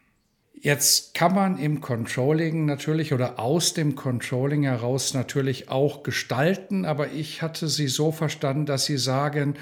Jetzt 0.60 1.14
kann 1.14 1.34
man 1.34 1.58
im 1.58 1.80
Controlling 1.80 2.64
natürlich 2.64 3.12
oder 3.12 3.38
aus 3.38 3.74
dem 3.74 3.94
Controlling 3.94 4.64
heraus 4.64 5.14
natürlich 5.14 5.68
auch 5.68 6.02
gestalten, 6.02 6.84
aber 6.84 7.12
ich 7.12 7.42
hatte 7.42 7.68
Sie 7.68 7.86
so 7.86 8.10
verstanden, 8.10 8.66
dass 8.66 8.84
Sie 8.84 8.98
sagen, 8.98 9.54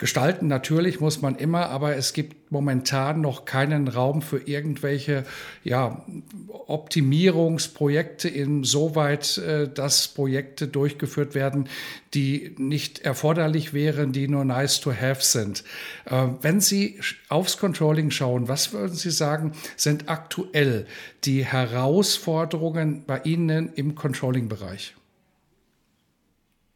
Gestalten 0.00 0.46
natürlich 0.46 0.98
muss 0.98 1.20
man 1.20 1.36
immer, 1.36 1.68
aber 1.68 1.94
es 1.94 2.14
gibt 2.14 2.50
momentan 2.50 3.20
noch 3.20 3.44
keinen 3.44 3.86
Raum 3.86 4.22
für 4.22 4.38
irgendwelche 4.38 5.26
ja, 5.62 6.06
Optimierungsprojekte, 6.48 8.30
insoweit, 8.30 9.36
äh, 9.36 9.68
dass 9.68 10.08
Projekte 10.08 10.68
durchgeführt 10.68 11.34
werden, 11.34 11.68
die 12.14 12.54
nicht 12.56 13.00
erforderlich 13.00 13.74
wären, 13.74 14.12
die 14.12 14.26
nur 14.26 14.46
nice 14.46 14.80
to 14.80 14.90
have 14.90 15.22
sind. 15.22 15.64
Äh, 16.06 16.28
wenn 16.40 16.62
Sie 16.62 16.98
aufs 17.28 17.58
Controlling 17.58 18.10
schauen, 18.10 18.48
was 18.48 18.72
würden 18.72 18.94
Sie 18.94 19.10
sagen, 19.10 19.52
sind 19.76 20.08
aktuell 20.08 20.86
die 21.24 21.44
Herausforderungen 21.44 23.04
bei 23.06 23.20
Ihnen 23.24 23.70
im 23.74 23.94
Controlling-Bereich? 23.94 24.94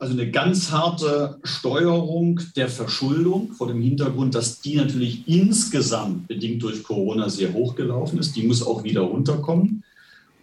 Also 0.04 0.20
eine 0.20 0.30
ganz 0.30 0.70
harte 0.70 1.38
Steuerung 1.44 2.38
der 2.56 2.68
Verschuldung 2.68 3.52
vor 3.54 3.68
dem 3.68 3.80
Hintergrund, 3.80 4.34
dass 4.34 4.60
die 4.60 4.76
natürlich 4.76 5.26
insgesamt 5.26 6.28
bedingt 6.28 6.62
durch 6.62 6.82
Corona 6.82 7.30
sehr 7.30 7.54
hochgelaufen 7.54 8.18
ist. 8.18 8.36
Die 8.36 8.42
muss 8.42 8.62
auch 8.62 8.84
wieder 8.84 9.00
runterkommen. 9.00 9.82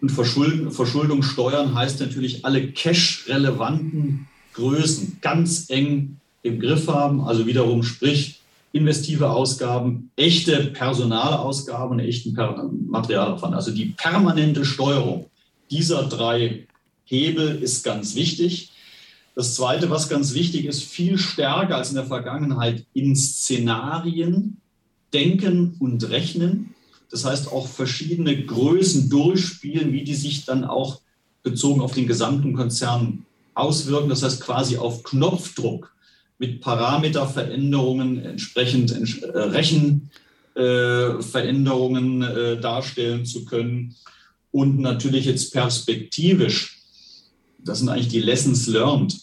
Und 0.00 0.10
Verschuldung, 0.10 0.72
Verschuldung 0.72 1.22
steuern 1.22 1.76
heißt 1.76 2.00
natürlich 2.00 2.44
alle 2.44 2.72
cash-relevanten 2.72 4.26
Größen 4.54 5.18
ganz 5.20 5.70
eng 5.70 6.16
im 6.42 6.58
Griff 6.58 6.88
haben. 6.88 7.20
Also 7.20 7.46
wiederum 7.46 7.84
sprich 7.84 8.40
investive 8.72 9.30
Ausgaben, 9.30 10.10
echte 10.16 10.72
Personalausgaben, 10.72 12.00
echten 12.00 12.36
Materialaufwand. 12.88 13.54
Also 13.54 13.70
die 13.70 13.94
permanente 13.96 14.64
Steuerung 14.64 15.26
dieser 15.70 16.02
drei 16.02 16.66
Hebel 17.04 17.62
ist 17.62 17.84
ganz 17.84 18.16
wichtig. 18.16 18.71
Das 19.34 19.54
Zweite, 19.54 19.88
was 19.88 20.10
ganz 20.10 20.34
wichtig 20.34 20.66
ist, 20.66 20.82
viel 20.84 21.16
stärker 21.16 21.76
als 21.76 21.88
in 21.88 21.96
der 21.96 22.04
Vergangenheit 22.04 22.84
in 22.92 23.16
Szenarien 23.16 24.58
denken 25.12 25.76
und 25.78 26.10
rechnen. 26.10 26.74
Das 27.10 27.24
heißt 27.24 27.50
auch 27.50 27.66
verschiedene 27.66 28.44
Größen 28.44 29.08
durchspielen, 29.08 29.92
wie 29.92 30.04
die 30.04 30.14
sich 30.14 30.44
dann 30.44 30.64
auch 30.64 31.00
bezogen 31.42 31.80
auf 31.80 31.94
den 31.94 32.06
gesamten 32.06 32.52
Konzern 32.52 33.24
auswirken. 33.54 34.10
Das 34.10 34.22
heißt 34.22 34.40
quasi 34.40 34.76
auf 34.76 35.02
Knopfdruck 35.02 35.94
mit 36.38 36.60
Parameterveränderungen 36.60 38.22
entsprechend 38.24 38.92
äh, 39.22 39.38
Rechenveränderungen 40.54 42.22
äh, 42.22 42.60
darstellen 42.60 43.24
zu 43.24 43.44
können 43.44 43.94
und 44.50 44.80
natürlich 44.80 45.24
jetzt 45.26 45.52
perspektivisch 45.52 46.81
das 47.64 47.78
sind 47.78 47.88
eigentlich 47.88 48.08
die 48.08 48.20
Lessons 48.20 48.66
learned, 48.66 49.16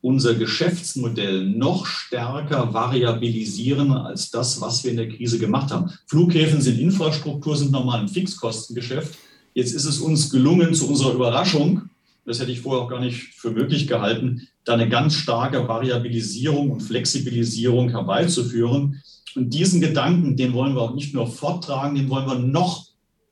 unser 0.00 0.34
Geschäftsmodell 0.34 1.46
noch 1.46 1.86
stärker 1.86 2.74
variabilisieren 2.74 3.92
als 3.92 4.30
das, 4.30 4.60
was 4.60 4.82
wir 4.82 4.90
in 4.90 4.96
der 4.96 5.08
Krise 5.08 5.38
gemacht 5.38 5.70
haben. 5.70 5.92
Flughäfen 6.08 6.60
sind 6.60 6.80
Infrastruktur, 6.80 7.56
sind 7.56 7.70
normal 7.70 8.00
ein 8.00 8.08
Fixkostengeschäft. 8.08 9.16
Jetzt 9.54 9.74
ist 9.74 9.84
es 9.84 10.00
uns 10.00 10.30
gelungen, 10.30 10.74
zu 10.74 10.88
unserer 10.88 11.14
Überraschung, 11.14 11.90
das 12.24 12.40
hätte 12.40 12.52
ich 12.52 12.60
vorher 12.60 12.84
auch 12.84 12.88
gar 12.88 13.00
nicht 13.00 13.34
für 13.34 13.50
möglich 13.50 13.86
gehalten, 13.86 14.48
da 14.64 14.74
eine 14.74 14.88
ganz 14.88 15.14
starke 15.14 15.66
Variabilisierung 15.66 16.70
und 16.70 16.80
Flexibilisierung 16.80 17.90
herbeizuführen. 17.90 19.02
Und 19.34 19.54
diesen 19.54 19.80
Gedanken, 19.80 20.36
den 20.36 20.52
wollen 20.52 20.74
wir 20.74 20.82
auch 20.82 20.94
nicht 20.94 21.14
nur 21.14 21.26
forttragen, 21.26 21.96
den 21.96 22.08
wollen 22.08 22.26
wir 22.26 22.38
noch 22.38 22.86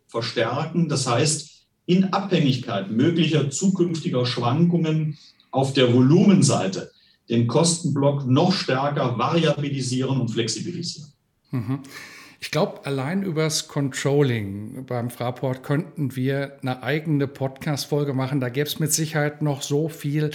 verstärken. 0.09 0.89
Das 0.89 1.07
heißt, 1.07 1.50
in 1.91 2.13
Abhängigkeit 2.13 2.91
möglicher 2.91 3.51
zukünftiger 3.51 4.25
Schwankungen 4.25 5.19
auf 5.51 5.73
der 5.73 5.93
Volumenseite 5.93 6.93
den 7.29 7.49
Kostenblock 7.49 8.27
noch 8.27 8.53
stärker 8.53 9.19
variabilisieren 9.19 10.21
und 10.21 10.29
flexibilisieren. 10.29 11.11
Mhm. 11.51 11.81
Ich 12.43 12.51
glaube, 12.51 12.87
allein 12.87 13.23
übers 13.23 13.69
Controlling 13.69 14.87
beim 14.87 15.11
Fraport 15.11 15.63
könnten 15.63 16.15
wir 16.15 16.59
eine 16.63 16.83
eigene 16.83 17.27
Podcast-Folge 17.27 18.15
machen. 18.15 18.41
Da 18.41 18.49
gäbe 18.49 18.67
es 18.67 18.79
mit 18.79 18.93
Sicherheit 18.93 19.43
noch 19.43 19.61
so 19.61 19.89
viel 19.89 20.31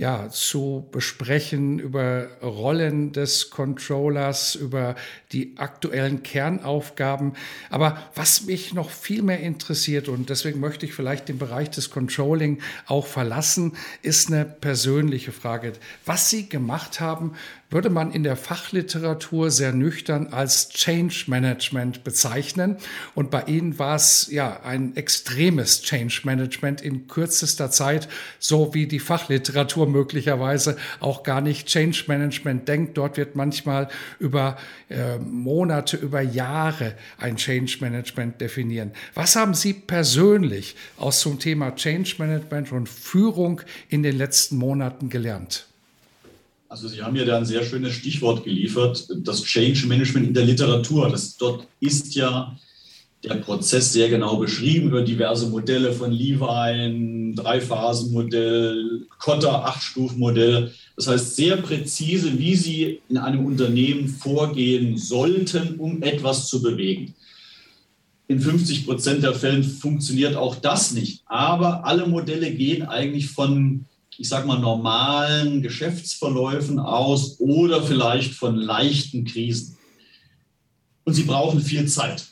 ja, 0.00 0.30
zu 0.30 0.88
besprechen 0.92 1.78
über 1.78 2.28
Rollen 2.40 3.12
des 3.12 3.50
Controllers, 3.50 4.54
über 4.54 4.96
die 5.32 5.58
aktuellen 5.58 6.22
Kernaufgaben. 6.22 7.34
Aber 7.68 8.02
was 8.14 8.46
mich 8.46 8.72
noch 8.72 8.88
viel 8.88 9.20
mehr 9.20 9.40
interessiert 9.40 10.08
und 10.08 10.30
deswegen 10.30 10.58
möchte 10.58 10.86
ich 10.86 10.94
vielleicht 10.94 11.28
den 11.28 11.36
Bereich 11.36 11.68
des 11.68 11.90
Controlling 11.90 12.62
auch 12.86 13.06
verlassen, 13.06 13.74
ist 14.00 14.28
eine 14.28 14.46
persönliche 14.46 15.32
Frage. 15.32 15.74
Was 16.06 16.30
Sie 16.30 16.48
gemacht 16.48 17.00
haben, 17.00 17.34
würde 17.70 17.88
man 17.88 18.12
in 18.12 18.24
der 18.24 18.36
Fachliteratur 18.36 19.50
sehr 19.50 19.72
nüchtern 19.72 20.28
als 20.28 20.70
Change 20.70 21.24
Management 21.28 22.02
bezeichnen. 22.02 22.76
Und 23.14 23.30
bei 23.30 23.44
Ihnen 23.44 23.78
war 23.78 23.94
es 23.94 24.28
ja 24.30 24.60
ein 24.64 24.96
extremes 24.96 25.82
Change 25.82 26.22
Management 26.24 26.80
in 26.80 27.06
kürzester 27.06 27.70
Zeit, 27.70 28.08
so 28.38 28.74
wie 28.74 28.86
die 28.86 28.98
Fachliteratur 28.98 29.86
möglicherweise 29.90 30.76
auch 31.00 31.22
gar 31.22 31.40
nicht 31.40 31.66
Change 31.66 32.04
Management 32.06 32.68
denkt. 32.68 32.96
Dort 32.96 33.16
wird 33.16 33.36
manchmal 33.36 33.88
über 34.18 34.56
äh, 34.88 35.18
Monate, 35.18 35.96
über 35.96 36.20
Jahre 36.20 36.94
ein 37.18 37.36
Change 37.36 37.78
Management 37.80 38.40
definieren. 38.40 38.92
Was 39.14 39.36
haben 39.36 39.54
Sie 39.54 39.72
persönlich 39.74 40.76
aus 40.96 41.20
zum 41.20 41.38
Thema 41.38 41.74
Change 41.74 42.14
Management 42.18 42.72
und 42.72 42.88
Führung 42.88 43.60
in 43.88 44.02
den 44.02 44.16
letzten 44.16 44.56
Monaten 44.56 45.08
gelernt? 45.10 45.66
Also 46.68 46.86
Sie 46.86 47.02
haben 47.02 47.16
ja 47.16 47.24
da 47.24 47.36
ein 47.36 47.44
sehr 47.44 47.64
schönes 47.64 47.94
Stichwort 47.94 48.44
geliefert, 48.44 49.08
das 49.24 49.42
Change 49.42 49.86
Management 49.86 50.28
in 50.28 50.34
der 50.34 50.44
Literatur. 50.44 51.10
Das, 51.10 51.36
dort 51.36 51.66
ist 51.80 52.14
ja 52.14 52.56
der 53.22 53.34
Prozess 53.34 53.92
sehr 53.92 54.08
genau 54.08 54.36
beschrieben 54.36 54.88
über 54.88 55.02
diverse 55.02 55.46
Modelle 55.48 55.92
von 55.92 56.10
Levine, 56.10 57.34
Drei-Phasen-Modell, 57.34 59.06
Kotter, 59.18 59.66
Acht-Stufen-Modell. 59.66 60.72
Das 60.96 61.08
heißt 61.08 61.36
sehr 61.36 61.58
präzise, 61.58 62.38
wie 62.38 62.56
Sie 62.56 63.00
in 63.08 63.18
einem 63.18 63.44
Unternehmen 63.44 64.08
vorgehen 64.08 64.96
sollten, 64.96 65.76
um 65.78 66.02
etwas 66.02 66.48
zu 66.48 66.62
bewegen. 66.62 67.14
In 68.28 68.40
50 68.40 68.86
Prozent 68.86 69.22
der 69.22 69.34
Fällen 69.34 69.64
funktioniert 69.64 70.36
auch 70.36 70.56
das 70.56 70.92
nicht. 70.92 71.22
Aber 71.26 71.84
alle 71.84 72.06
Modelle 72.06 72.52
gehen 72.52 72.82
eigentlich 72.82 73.28
von 73.28 73.86
ich 74.20 74.28
sage 74.28 74.46
mal, 74.46 74.58
normalen 74.58 75.62
Geschäftsverläufen 75.62 76.78
aus 76.78 77.40
oder 77.40 77.82
vielleicht 77.82 78.34
von 78.34 78.54
leichten 78.54 79.24
Krisen. 79.24 79.78
Und 81.04 81.14
sie 81.14 81.22
brauchen 81.22 81.62
viel 81.62 81.88
Zeit. 81.88 82.29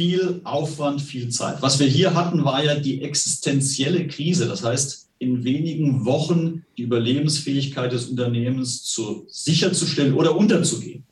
Viel 0.00 0.40
Aufwand, 0.44 1.02
viel 1.02 1.28
Zeit. 1.28 1.60
Was 1.60 1.78
wir 1.78 1.86
hier 1.86 2.14
hatten, 2.14 2.42
war 2.42 2.64
ja 2.64 2.74
die 2.74 3.02
existenzielle 3.02 4.08
Krise. 4.08 4.48
Das 4.48 4.64
heißt, 4.64 5.10
in 5.18 5.44
wenigen 5.44 6.06
Wochen 6.06 6.64
die 6.78 6.84
Überlebensfähigkeit 6.84 7.92
des 7.92 8.06
Unternehmens 8.06 8.82
zu, 8.82 9.26
sicherzustellen 9.28 10.14
oder 10.14 10.34
unterzugehen. 10.34 11.04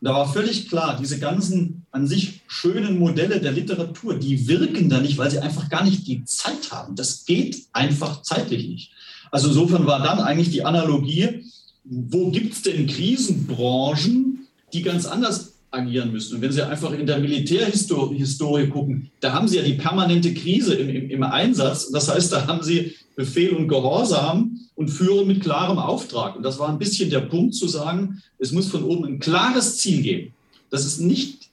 Und 0.00 0.08
da 0.08 0.14
war 0.14 0.32
völlig 0.32 0.68
klar, 0.68 0.98
diese 1.00 1.20
ganzen 1.20 1.86
an 1.92 2.08
sich 2.08 2.40
schönen 2.48 2.98
Modelle 2.98 3.40
der 3.40 3.52
Literatur, 3.52 4.18
die 4.18 4.48
wirken 4.48 4.88
da 4.88 5.00
nicht, 5.00 5.16
weil 5.16 5.30
sie 5.30 5.38
einfach 5.38 5.68
gar 5.68 5.84
nicht 5.84 6.04
die 6.08 6.24
Zeit 6.24 6.72
haben. 6.72 6.96
Das 6.96 7.26
geht 7.26 7.62
einfach 7.72 8.22
zeitlich 8.22 8.66
nicht. 8.66 8.90
Also 9.30 9.46
insofern 9.46 9.86
war 9.86 10.02
dann 10.02 10.18
eigentlich 10.18 10.50
die 10.50 10.64
Analogie, 10.64 11.44
wo 11.84 12.32
gibt 12.32 12.54
es 12.54 12.62
denn 12.62 12.88
Krisenbranchen, 12.88 14.48
die 14.72 14.82
ganz 14.82 15.06
anders 15.06 15.53
agieren 15.74 16.12
müssen. 16.12 16.36
Und 16.36 16.42
wenn 16.42 16.52
Sie 16.52 16.66
einfach 16.66 16.92
in 16.92 17.06
der 17.06 17.18
Militärhistorie 17.18 18.68
gucken, 18.68 19.10
da 19.20 19.32
haben 19.32 19.48
Sie 19.48 19.56
ja 19.56 19.62
die 19.62 19.74
permanente 19.74 20.32
Krise 20.32 20.74
im, 20.74 20.88
im, 20.88 21.10
im 21.10 21.22
Einsatz. 21.22 21.90
Das 21.90 22.08
heißt, 22.08 22.32
da 22.32 22.46
haben 22.46 22.62
Sie 22.62 22.94
Befehl 23.16 23.50
und 23.50 23.68
Gehorsam 23.68 24.60
und 24.74 24.88
führen 24.88 25.26
mit 25.26 25.42
klarem 25.42 25.78
Auftrag. 25.78 26.36
Und 26.36 26.42
das 26.42 26.58
war 26.58 26.68
ein 26.68 26.78
bisschen 26.78 27.10
der 27.10 27.20
Punkt 27.20 27.54
zu 27.54 27.68
sagen, 27.68 28.22
es 28.38 28.52
muss 28.52 28.68
von 28.68 28.84
oben 28.84 29.04
ein 29.04 29.18
klares 29.20 29.78
Ziel 29.78 30.02
geben. 30.02 30.34
Das 30.70 30.84
ist 30.84 31.00
nicht 31.00 31.48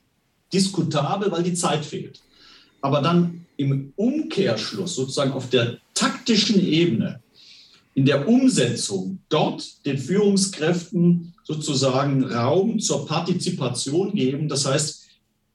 diskutabel, 0.53 1.31
weil 1.31 1.43
die 1.43 1.53
Zeit 1.53 1.85
fehlt. 1.85 2.21
Aber 2.81 3.01
dann 3.01 3.45
im 3.57 3.93
Umkehrschluss, 3.95 4.95
sozusagen 4.95 5.33
auf 5.33 5.49
der 5.49 5.77
taktischen 5.93 6.59
Ebene, 6.59 7.19
in 7.93 8.05
der 8.05 8.27
Umsetzung 8.27 9.19
dort 9.29 9.85
den 9.85 9.97
Führungskräften 9.97 11.33
sozusagen 11.43 12.23
Raum 12.23 12.79
zur 12.79 13.05
Partizipation 13.05 14.13
geben. 14.13 14.47
Das 14.47 14.65
heißt, 14.65 15.01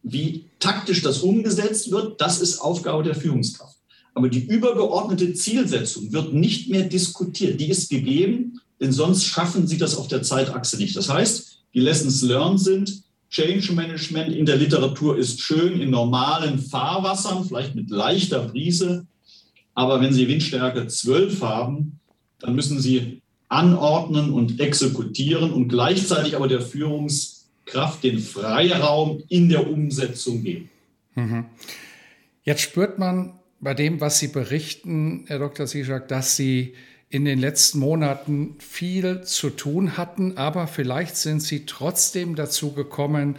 wie 0.03 0.45
taktisch 0.59 1.03
das 1.03 1.19
umgesetzt 1.19 1.91
wird, 1.91 2.21
das 2.21 2.41
ist 2.41 2.61
Aufgabe 2.61 3.03
der 3.03 3.15
Führungskraft. 3.15 3.77
Aber 4.15 4.29
die 4.29 4.47
übergeordnete 4.47 5.35
Zielsetzung 5.35 6.13
wird 6.13 6.33
nicht 6.33 6.71
mehr 6.71 6.85
diskutiert. 6.85 7.61
Die 7.61 7.69
ist 7.69 7.91
gegeben, 7.91 8.61
denn 8.81 8.93
sonst 8.93 9.25
schaffen 9.25 9.67
sie 9.67 9.79
das 9.79 9.97
auf 9.97 10.09
der 10.09 10.23
Zeitachse 10.23 10.77
nicht. 10.77 10.97
Das 10.97 11.09
heißt, 11.09 11.59
die 11.75 11.81
Lessons 11.81 12.23
learned 12.23 12.61
sind, 12.61 13.03
Change 13.29 13.73
Management 13.73 14.35
in 14.35 14.47
der 14.47 14.57
Literatur 14.57 15.19
ist 15.19 15.41
schön 15.41 15.81
in 15.81 15.91
normalen 15.91 16.59
Fahrwassern, 16.59 17.45
vielleicht 17.45 17.75
mit 17.75 17.91
leichter 17.91 18.49
Brise. 18.49 19.07
Aber 19.75 20.01
wenn 20.01 20.13
Sie 20.13 20.29
Windstärke 20.29 20.87
12 20.87 21.43
haben, 21.43 22.01
dann 22.41 22.55
müssen 22.55 22.81
sie 22.81 23.21
anordnen 23.49 24.33
und 24.33 24.61
exekutieren 24.61 25.53
und 25.53 25.69
gleichzeitig 25.69 26.37
aber 26.37 26.49
der 26.49 26.61
Führungskraft 26.61 28.03
den 28.03 28.19
Freiraum 28.19 29.23
in 29.29 29.49
der 29.49 29.71
Umsetzung 29.71 30.43
geben. 30.43 30.69
Mhm. 31.15 31.47
Jetzt 32.43 32.63
spürt 32.63 32.99
man 32.99 33.35
bei 33.61 33.75
dem, 33.75 34.01
was 34.01 34.19
Sie 34.19 34.29
berichten, 34.29 35.25
Herr 35.27 35.39
Dr. 35.39 35.67
Sischak, 35.67 36.09
dass 36.09 36.37
Sie 36.37 36.75
in 37.09 37.25
den 37.25 37.39
letzten 37.39 37.79
Monaten 37.79 38.57
viel 38.59 39.23
zu 39.23 39.51
tun 39.51 39.97
hatten, 39.97 40.37
aber 40.37 40.67
vielleicht 40.67 41.17
sind 41.17 41.41
Sie 41.41 41.67
trotzdem 41.67 42.35
dazu 42.35 42.73
gekommen, 42.73 43.37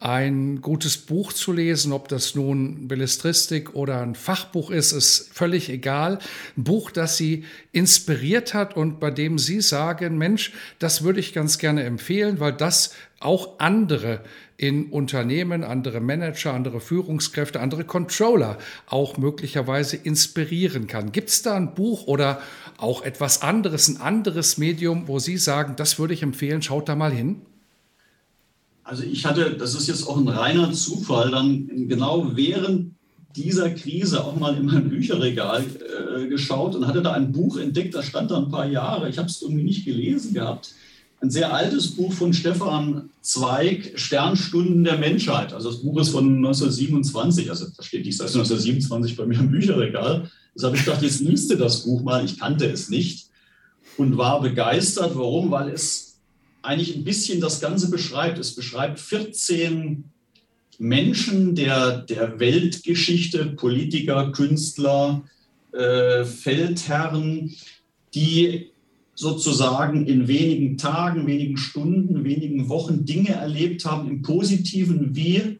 ein 0.00 0.62
gutes 0.62 0.96
Buch 0.96 1.34
zu 1.34 1.52
lesen, 1.52 1.92
ob 1.92 2.08
das 2.08 2.34
nun 2.34 2.88
Belletristik 2.88 3.74
oder 3.74 4.00
ein 4.00 4.14
Fachbuch 4.14 4.70
ist, 4.70 4.92
ist 4.92 5.28
völlig 5.34 5.68
egal. 5.68 6.18
Ein 6.56 6.64
Buch, 6.64 6.90
das 6.90 7.18
Sie 7.18 7.44
inspiriert 7.72 8.54
hat 8.54 8.74
und 8.76 8.98
bei 8.98 9.10
dem 9.10 9.38
Sie 9.38 9.60
sagen, 9.60 10.16
Mensch, 10.16 10.52
das 10.78 11.04
würde 11.04 11.20
ich 11.20 11.34
ganz 11.34 11.58
gerne 11.58 11.84
empfehlen, 11.84 12.40
weil 12.40 12.54
das 12.54 12.94
auch 13.20 13.58
andere 13.58 14.22
in 14.56 14.86
Unternehmen, 14.86 15.64
andere 15.64 16.00
Manager, 16.00 16.54
andere 16.54 16.80
Führungskräfte, 16.80 17.60
andere 17.60 17.84
Controller 17.84 18.56
auch 18.86 19.18
möglicherweise 19.18 19.96
inspirieren 19.96 20.86
kann. 20.86 21.12
Gibt 21.12 21.28
es 21.28 21.42
da 21.42 21.54
ein 21.54 21.74
Buch 21.74 22.06
oder 22.06 22.40
auch 22.78 23.02
etwas 23.02 23.42
anderes, 23.42 23.88
ein 23.88 23.98
anderes 23.98 24.56
Medium, 24.56 25.08
wo 25.08 25.18
Sie 25.18 25.36
sagen, 25.36 25.76
das 25.76 25.98
würde 25.98 26.14
ich 26.14 26.22
empfehlen, 26.22 26.62
schaut 26.62 26.88
da 26.88 26.96
mal 26.96 27.12
hin? 27.12 27.42
Also 28.84 29.04
ich 29.04 29.24
hatte, 29.26 29.56
das 29.58 29.74
ist 29.74 29.86
jetzt 29.88 30.06
auch 30.06 30.16
ein 30.16 30.28
reiner 30.28 30.72
Zufall, 30.72 31.30
dann 31.30 31.88
genau 31.88 32.32
während 32.34 32.94
dieser 33.36 33.70
Krise 33.70 34.24
auch 34.24 34.36
mal 34.36 34.56
in 34.56 34.66
mein 34.66 34.88
Bücherregal 34.88 35.64
äh, 35.64 36.26
geschaut 36.26 36.74
und 36.74 36.86
hatte 36.86 37.02
da 37.02 37.12
ein 37.12 37.30
Buch 37.30 37.58
entdeckt, 37.58 37.94
das 37.94 38.06
stand 38.06 38.30
da 38.30 38.38
ein 38.38 38.50
paar 38.50 38.66
Jahre. 38.66 39.08
Ich 39.08 39.18
habe 39.18 39.28
es 39.28 39.40
irgendwie 39.42 39.62
nicht 39.62 39.84
gelesen 39.84 40.34
gehabt. 40.34 40.74
Ein 41.22 41.30
sehr 41.30 41.52
altes 41.52 41.88
Buch 41.88 42.12
von 42.12 42.32
Stefan 42.32 43.10
Zweig, 43.20 43.92
Sternstunden 43.96 44.84
der 44.84 44.96
Menschheit. 44.96 45.52
Also 45.52 45.70
das 45.70 45.82
Buch 45.82 46.00
ist 46.00 46.08
von 46.08 46.36
1927, 46.36 47.50
also 47.50 47.66
da 47.76 47.82
steht 47.82 48.06
nicht 48.06 48.16
seit 48.16 48.28
1927 48.28 49.16
bei 49.16 49.26
mir 49.26 49.38
im 49.38 49.50
Bücherregal. 49.50 50.30
Das 50.54 50.64
habe 50.64 50.76
ich 50.76 50.84
gedacht, 50.84 51.02
jetzt 51.02 51.20
liest 51.20 51.50
du 51.50 51.56
das 51.56 51.84
Buch 51.84 52.02
mal. 52.02 52.24
Ich 52.24 52.38
kannte 52.38 52.66
es 52.66 52.88
nicht 52.88 53.28
und 53.98 54.16
war 54.16 54.40
begeistert. 54.40 55.12
Warum? 55.14 55.50
Weil 55.50 55.68
es 55.68 56.09
eigentlich 56.62 56.96
ein 56.96 57.04
bisschen 57.04 57.40
das 57.40 57.60
Ganze 57.60 57.90
beschreibt. 57.90 58.38
Es 58.38 58.54
beschreibt 58.54 59.00
14 59.00 60.04
Menschen 60.78 61.54
der, 61.54 61.98
der 61.98 62.40
Weltgeschichte, 62.40 63.46
Politiker, 63.46 64.32
Künstler, 64.32 65.22
äh, 65.72 66.24
Feldherren, 66.24 67.54
die 68.14 68.70
sozusagen 69.14 70.06
in 70.06 70.28
wenigen 70.28 70.78
Tagen, 70.78 71.26
wenigen 71.26 71.58
Stunden, 71.58 72.24
wenigen 72.24 72.68
Wochen 72.70 73.04
Dinge 73.04 73.32
erlebt 73.32 73.84
haben, 73.84 74.08
im 74.08 74.22
positiven 74.22 75.14
wie 75.14 75.58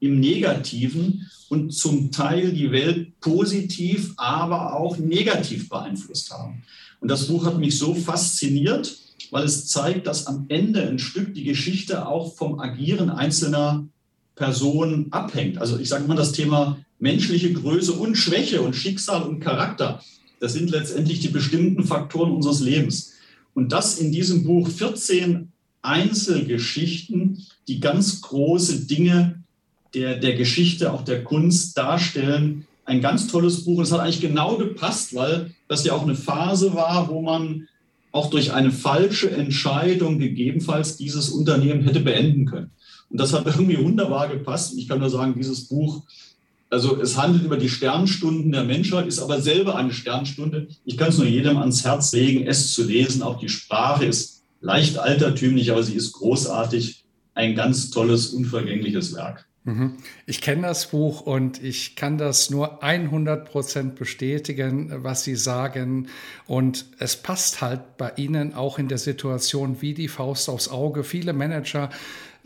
im 0.00 0.20
negativen 0.20 1.26
und 1.48 1.72
zum 1.72 2.12
Teil 2.12 2.52
die 2.52 2.70
Welt 2.70 3.18
positiv, 3.20 4.12
aber 4.16 4.78
auch 4.78 4.98
negativ 4.98 5.68
beeinflusst 5.68 6.30
haben. 6.30 6.62
Und 7.00 7.08
das 7.08 7.26
Buch 7.26 7.46
hat 7.46 7.58
mich 7.58 7.78
so 7.78 7.94
fasziniert, 7.94 8.96
weil 9.30 9.44
es 9.44 9.66
zeigt, 9.66 10.06
dass 10.06 10.26
am 10.26 10.46
Ende 10.48 10.86
ein 10.88 10.98
Stück 10.98 11.34
die 11.34 11.44
Geschichte 11.44 12.06
auch 12.06 12.34
vom 12.36 12.60
Agieren 12.60 13.10
einzelner 13.10 13.86
Personen 14.34 15.12
abhängt. 15.12 15.58
Also 15.58 15.78
ich 15.78 15.88
sage 15.88 16.06
mal 16.06 16.16
das 16.16 16.32
Thema 16.32 16.78
menschliche 16.98 17.52
Größe 17.52 17.92
und 17.92 18.16
Schwäche 18.16 18.62
und 18.62 18.74
Schicksal 18.74 19.22
und 19.22 19.40
Charakter. 19.40 20.02
Das 20.40 20.52
sind 20.52 20.70
letztendlich 20.70 21.20
die 21.20 21.28
bestimmten 21.28 21.84
Faktoren 21.84 22.30
unseres 22.32 22.60
Lebens. 22.60 23.14
Und 23.54 23.72
das 23.72 23.98
in 23.98 24.12
diesem 24.12 24.44
Buch 24.44 24.68
14 24.68 25.50
Einzelgeschichten, 25.82 27.44
die 27.66 27.80
ganz 27.80 28.20
große 28.20 28.86
Dinge 28.86 29.42
der, 29.94 30.16
der 30.16 30.34
Geschichte, 30.34 30.92
auch 30.92 31.02
der 31.02 31.24
Kunst 31.24 31.76
darstellen. 31.76 32.66
Ein 32.84 33.00
ganz 33.00 33.26
tolles 33.26 33.64
Buch. 33.64 33.82
Es 33.82 33.92
hat 33.92 34.00
eigentlich 34.00 34.20
genau 34.20 34.56
gepasst, 34.56 35.14
weil 35.14 35.52
das 35.66 35.84
ja 35.84 35.92
auch 35.92 36.02
eine 36.02 36.14
Phase 36.14 36.74
war, 36.74 37.08
wo 37.08 37.20
man 37.22 37.68
auch 38.18 38.30
durch 38.30 38.52
eine 38.52 38.72
falsche 38.72 39.30
Entscheidung 39.30 40.18
gegebenenfalls 40.18 40.96
dieses 40.96 41.28
Unternehmen 41.28 41.82
hätte 41.82 42.00
beenden 42.00 42.46
können. 42.46 42.72
Und 43.10 43.20
das 43.20 43.32
hat 43.32 43.46
irgendwie 43.46 43.78
wunderbar 43.78 44.28
gepasst. 44.28 44.76
Ich 44.76 44.88
kann 44.88 44.98
nur 44.98 45.08
sagen, 45.08 45.34
dieses 45.36 45.68
Buch, 45.68 46.02
also 46.68 47.00
es 47.00 47.16
handelt 47.16 47.44
über 47.44 47.56
die 47.56 47.68
Sternstunden 47.68 48.50
der 48.50 48.64
Menschheit, 48.64 49.06
ist 49.06 49.20
aber 49.20 49.40
selber 49.40 49.76
eine 49.76 49.92
Sternstunde. 49.92 50.66
Ich 50.84 50.96
kann 50.96 51.10
es 51.10 51.18
nur 51.18 51.28
jedem 51.28 51.58
ans 51.58 51.84
Herz 51.84 52.12
legen, 52.12 52.44
es 52.44 52.74
zu 52.74 52.82
lesen. 52.82 53.22
Auch 53.22 53.38
die 53.38 53.48
Sprache 53.48 54.04
ist 54.04 54.42
leicht 54.60 54.98
altertümlich, 54.98 55.70
aber 55.70 55.84
sie 55.84 55.94
ist 55.94 56.12
großartig. 56.12 57.04
Ein 57.34 57.54
ganz 57.54 57.90
tolles, 57.90 58.30
unvergängliches 58.30 59.14
Werk. 59.14 59.47
Mhm. 59.68 59.96
Ich 60.24 60.40
kenne 60.40 60.62
das 60.62 60.86
Buch 60.86 61.20
und 61.20 61.62
ich 61.62 61.94
kann 61.94 62.16
das 62.16 62.48
nur 62.48 62.82
100 62.82 63.46
Prozent 63.46 63.96
bestätigen, 63.96 64.90
was 65.04 65.24
Sie 65.24 65.36
sagen. 65.36 66.08
Und 66.46 66.86
es 66.98 67.16
passt 67.16 67.60
halt 67.60 67.98
bei 67.98 68.12
Ihnen 68.16 68.54
auch 68.54 68.78
in 68.78 68.88
der 68.88 68.96
Situation 68.96 69.82
wie 69.82 69.92
die 69.92 70.08
Faust 70.08 70.48
aufs 70.48 70.68
Auge. 70.68 71.04
Viele 71.04 71.34
Manager 71.34 71.90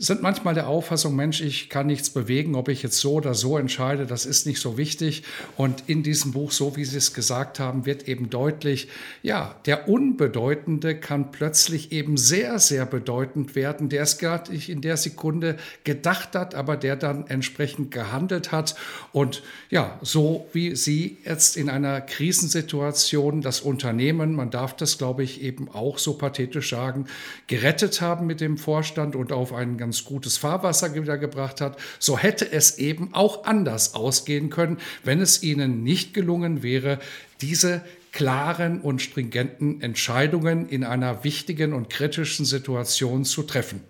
sind 0.05 0.21
manchmal 0.21 0.53
der 0.53 0.67
Auffassung, 0.67 1.15
Mensch, 1.15 1.39
ich 1.39 1.69
kann 1.69 1.87
nichts 1.87 2.09
bewegen, 2.09 2.55
ob 2.55 2.67
ich 2.67 2.83
jetzt 2.83 2.99
so 2.99 3.13
oder 3.13 3.33
so 3.33 3.57
entscheide, 3.57 4.05
das 4.05 4.25
ist 4.25 4.45
nicht 4.45 4.59
so 4.59 4.77
wichtig. 4.77 5.23
Und 5.55 5.85
in 5.87 6.03
diesem 6.03 6.33
Buch, 6.33 6.51
so 6.51 6.75
wie 6.75 6.83
Sie 6.83 6.97
es 6.97 7.13
gesagt 7.13 7.57
haben, 7.57 7.85
wird 7.85 8.09
eben 8.09 8.29
deutlich, 8.29 8.89
ja, 9.21 9.55
der 9.65 9.87
Unbedeutende 9.87 10.99
kann 10.99 11.31
plötzlich 11.31 11.93
eben 11.93 12.17
sehr, 12.17 12.59
sehr 12.59 12.85
bedeutend 12.85 13.55
werden, 13.55 13.87
der 13.87 14.03
es 14.03 14.17
gerade 14.17 14.51
nicht 14.51 14.69
in 14.69 14.81
der 14.81 14.97
Sekunde 14.97 15.55
gedacht 15.85 16.35
hat, 16.35 16.53
aber 16.53 16.75
der 16.75 16.97
dann 16.97 17.27
entsprechend 17.27 17.91
gehandelt 17.91 18.51
hat. 18.51 18.75
Und 19.13 19.41
ja, 19.69 19.99
so 20.01 20.47
wie 20.51 20.75
Sie 20.75 21.17
jetzt 21.23 21.55
in 21.55 21.69
einer 21.69 22.01
Krisensituation 22.01 23.41
das 23.41 23.61
Unternehmen, 23.61 24.35
man 24.35 24.49
darf 24.49 24.75
das, 24.75 24.97
glaube 24.97 25.23
ich, 25.23 25.41
eben 25.41 25.69
auch 25.69 25.97
so 25.97 26.15
pathetisch 26.15 26.71
sagen, 26.71 27.05
gerettet 27.47 28.01
haben 28.01 28.27
mit 28.27 28.41
dem 28.41 28.57
Vorstand 28.57 29.15
und 29.15 29.31
auf 29.31 29.53
einen 29.53 29.77
ganz 29.77 29.92
gutes 30.03 30.37
Fahrwasser 30.37 30.95
wiedergebracht 30.95 31.61
hat, 31.61 31.77
so 31.99 32.17
hätte 32.17 32.51
es 32.51 32.77
eben 32.77 33.13
auch 33.13 33.45
anders 33.45 33.93
ausgehen 33.93 34.49
können, 34.49 34.79
wenn 35.03 35.21
es 35.21 35.43
ihnen 35.43 35.83
nicht 35.83 36.13
gelungen 36.13 36.63
wäre, 36.63 36.99
diese 37.41 37.81
klaren 38.11 38.81
und 38.81 39.01
stringenten 39.01 39.81
Entscheidungen 39.81 40.69
in 40.69 40.83
einer 40.83 41.23
wichtigen 41.23 41.73
und 41.73 41.89
kritischen 41.89 42.45
Situation 42.45 43.25
zu 43.25 43.43
treffen. 43.43 43.81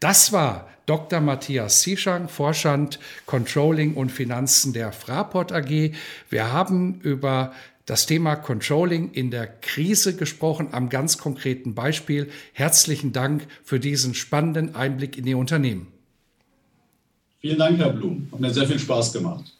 Das 0.00 0.32
war 0.32 0.68
Dr. 0.86 1.20
Matthias 1.20 1.82
Zieschang, 1.82 2.28
Vorstand 2.28 2.98
Controlling 3.26 3.94
und 3.94 4.10
Finanzen 4.10 4.72
der 4.72 4.92
Fraport 4.92 5.52
AG. 5.52 5.92
Wir 6.30 6.52
haben 6.52 7.00
über 7.02 7.52
das 7.88 8.04
Thema 8.04 8.36
Controlling 8.36 9.12
in 9.12 9.30
der 9.30 9.46
Krise 9.46 10.14
gesprochen, 10.14 10.68
am 10.72 10.90
ganz 10.90 11.16
konkreten 11.16 11.74
Beispiel. 11.74 12.28
Herzlichen 12.52 13.12
Dank 13.12 13.46
für 13.64 13.80
diesen 13.80 14.12
spannenden 14.12 14.74
Einblick 14.74 15.16
in 15.16 15.26
Ihr 15.26 15.38
Unternehmen. 15.38 15.86
Vielen 17.40 17.58
Dank, 17.58 17.78
Herr 17.78 17.94
Blum. 17.94 18.28
Hat 18.30 18.40
mir 18.40 18.52
sehr 18.52 18.66
viel 18.66 18.78
Spaß 18.78 19.14
gemacht. 19.14 19.54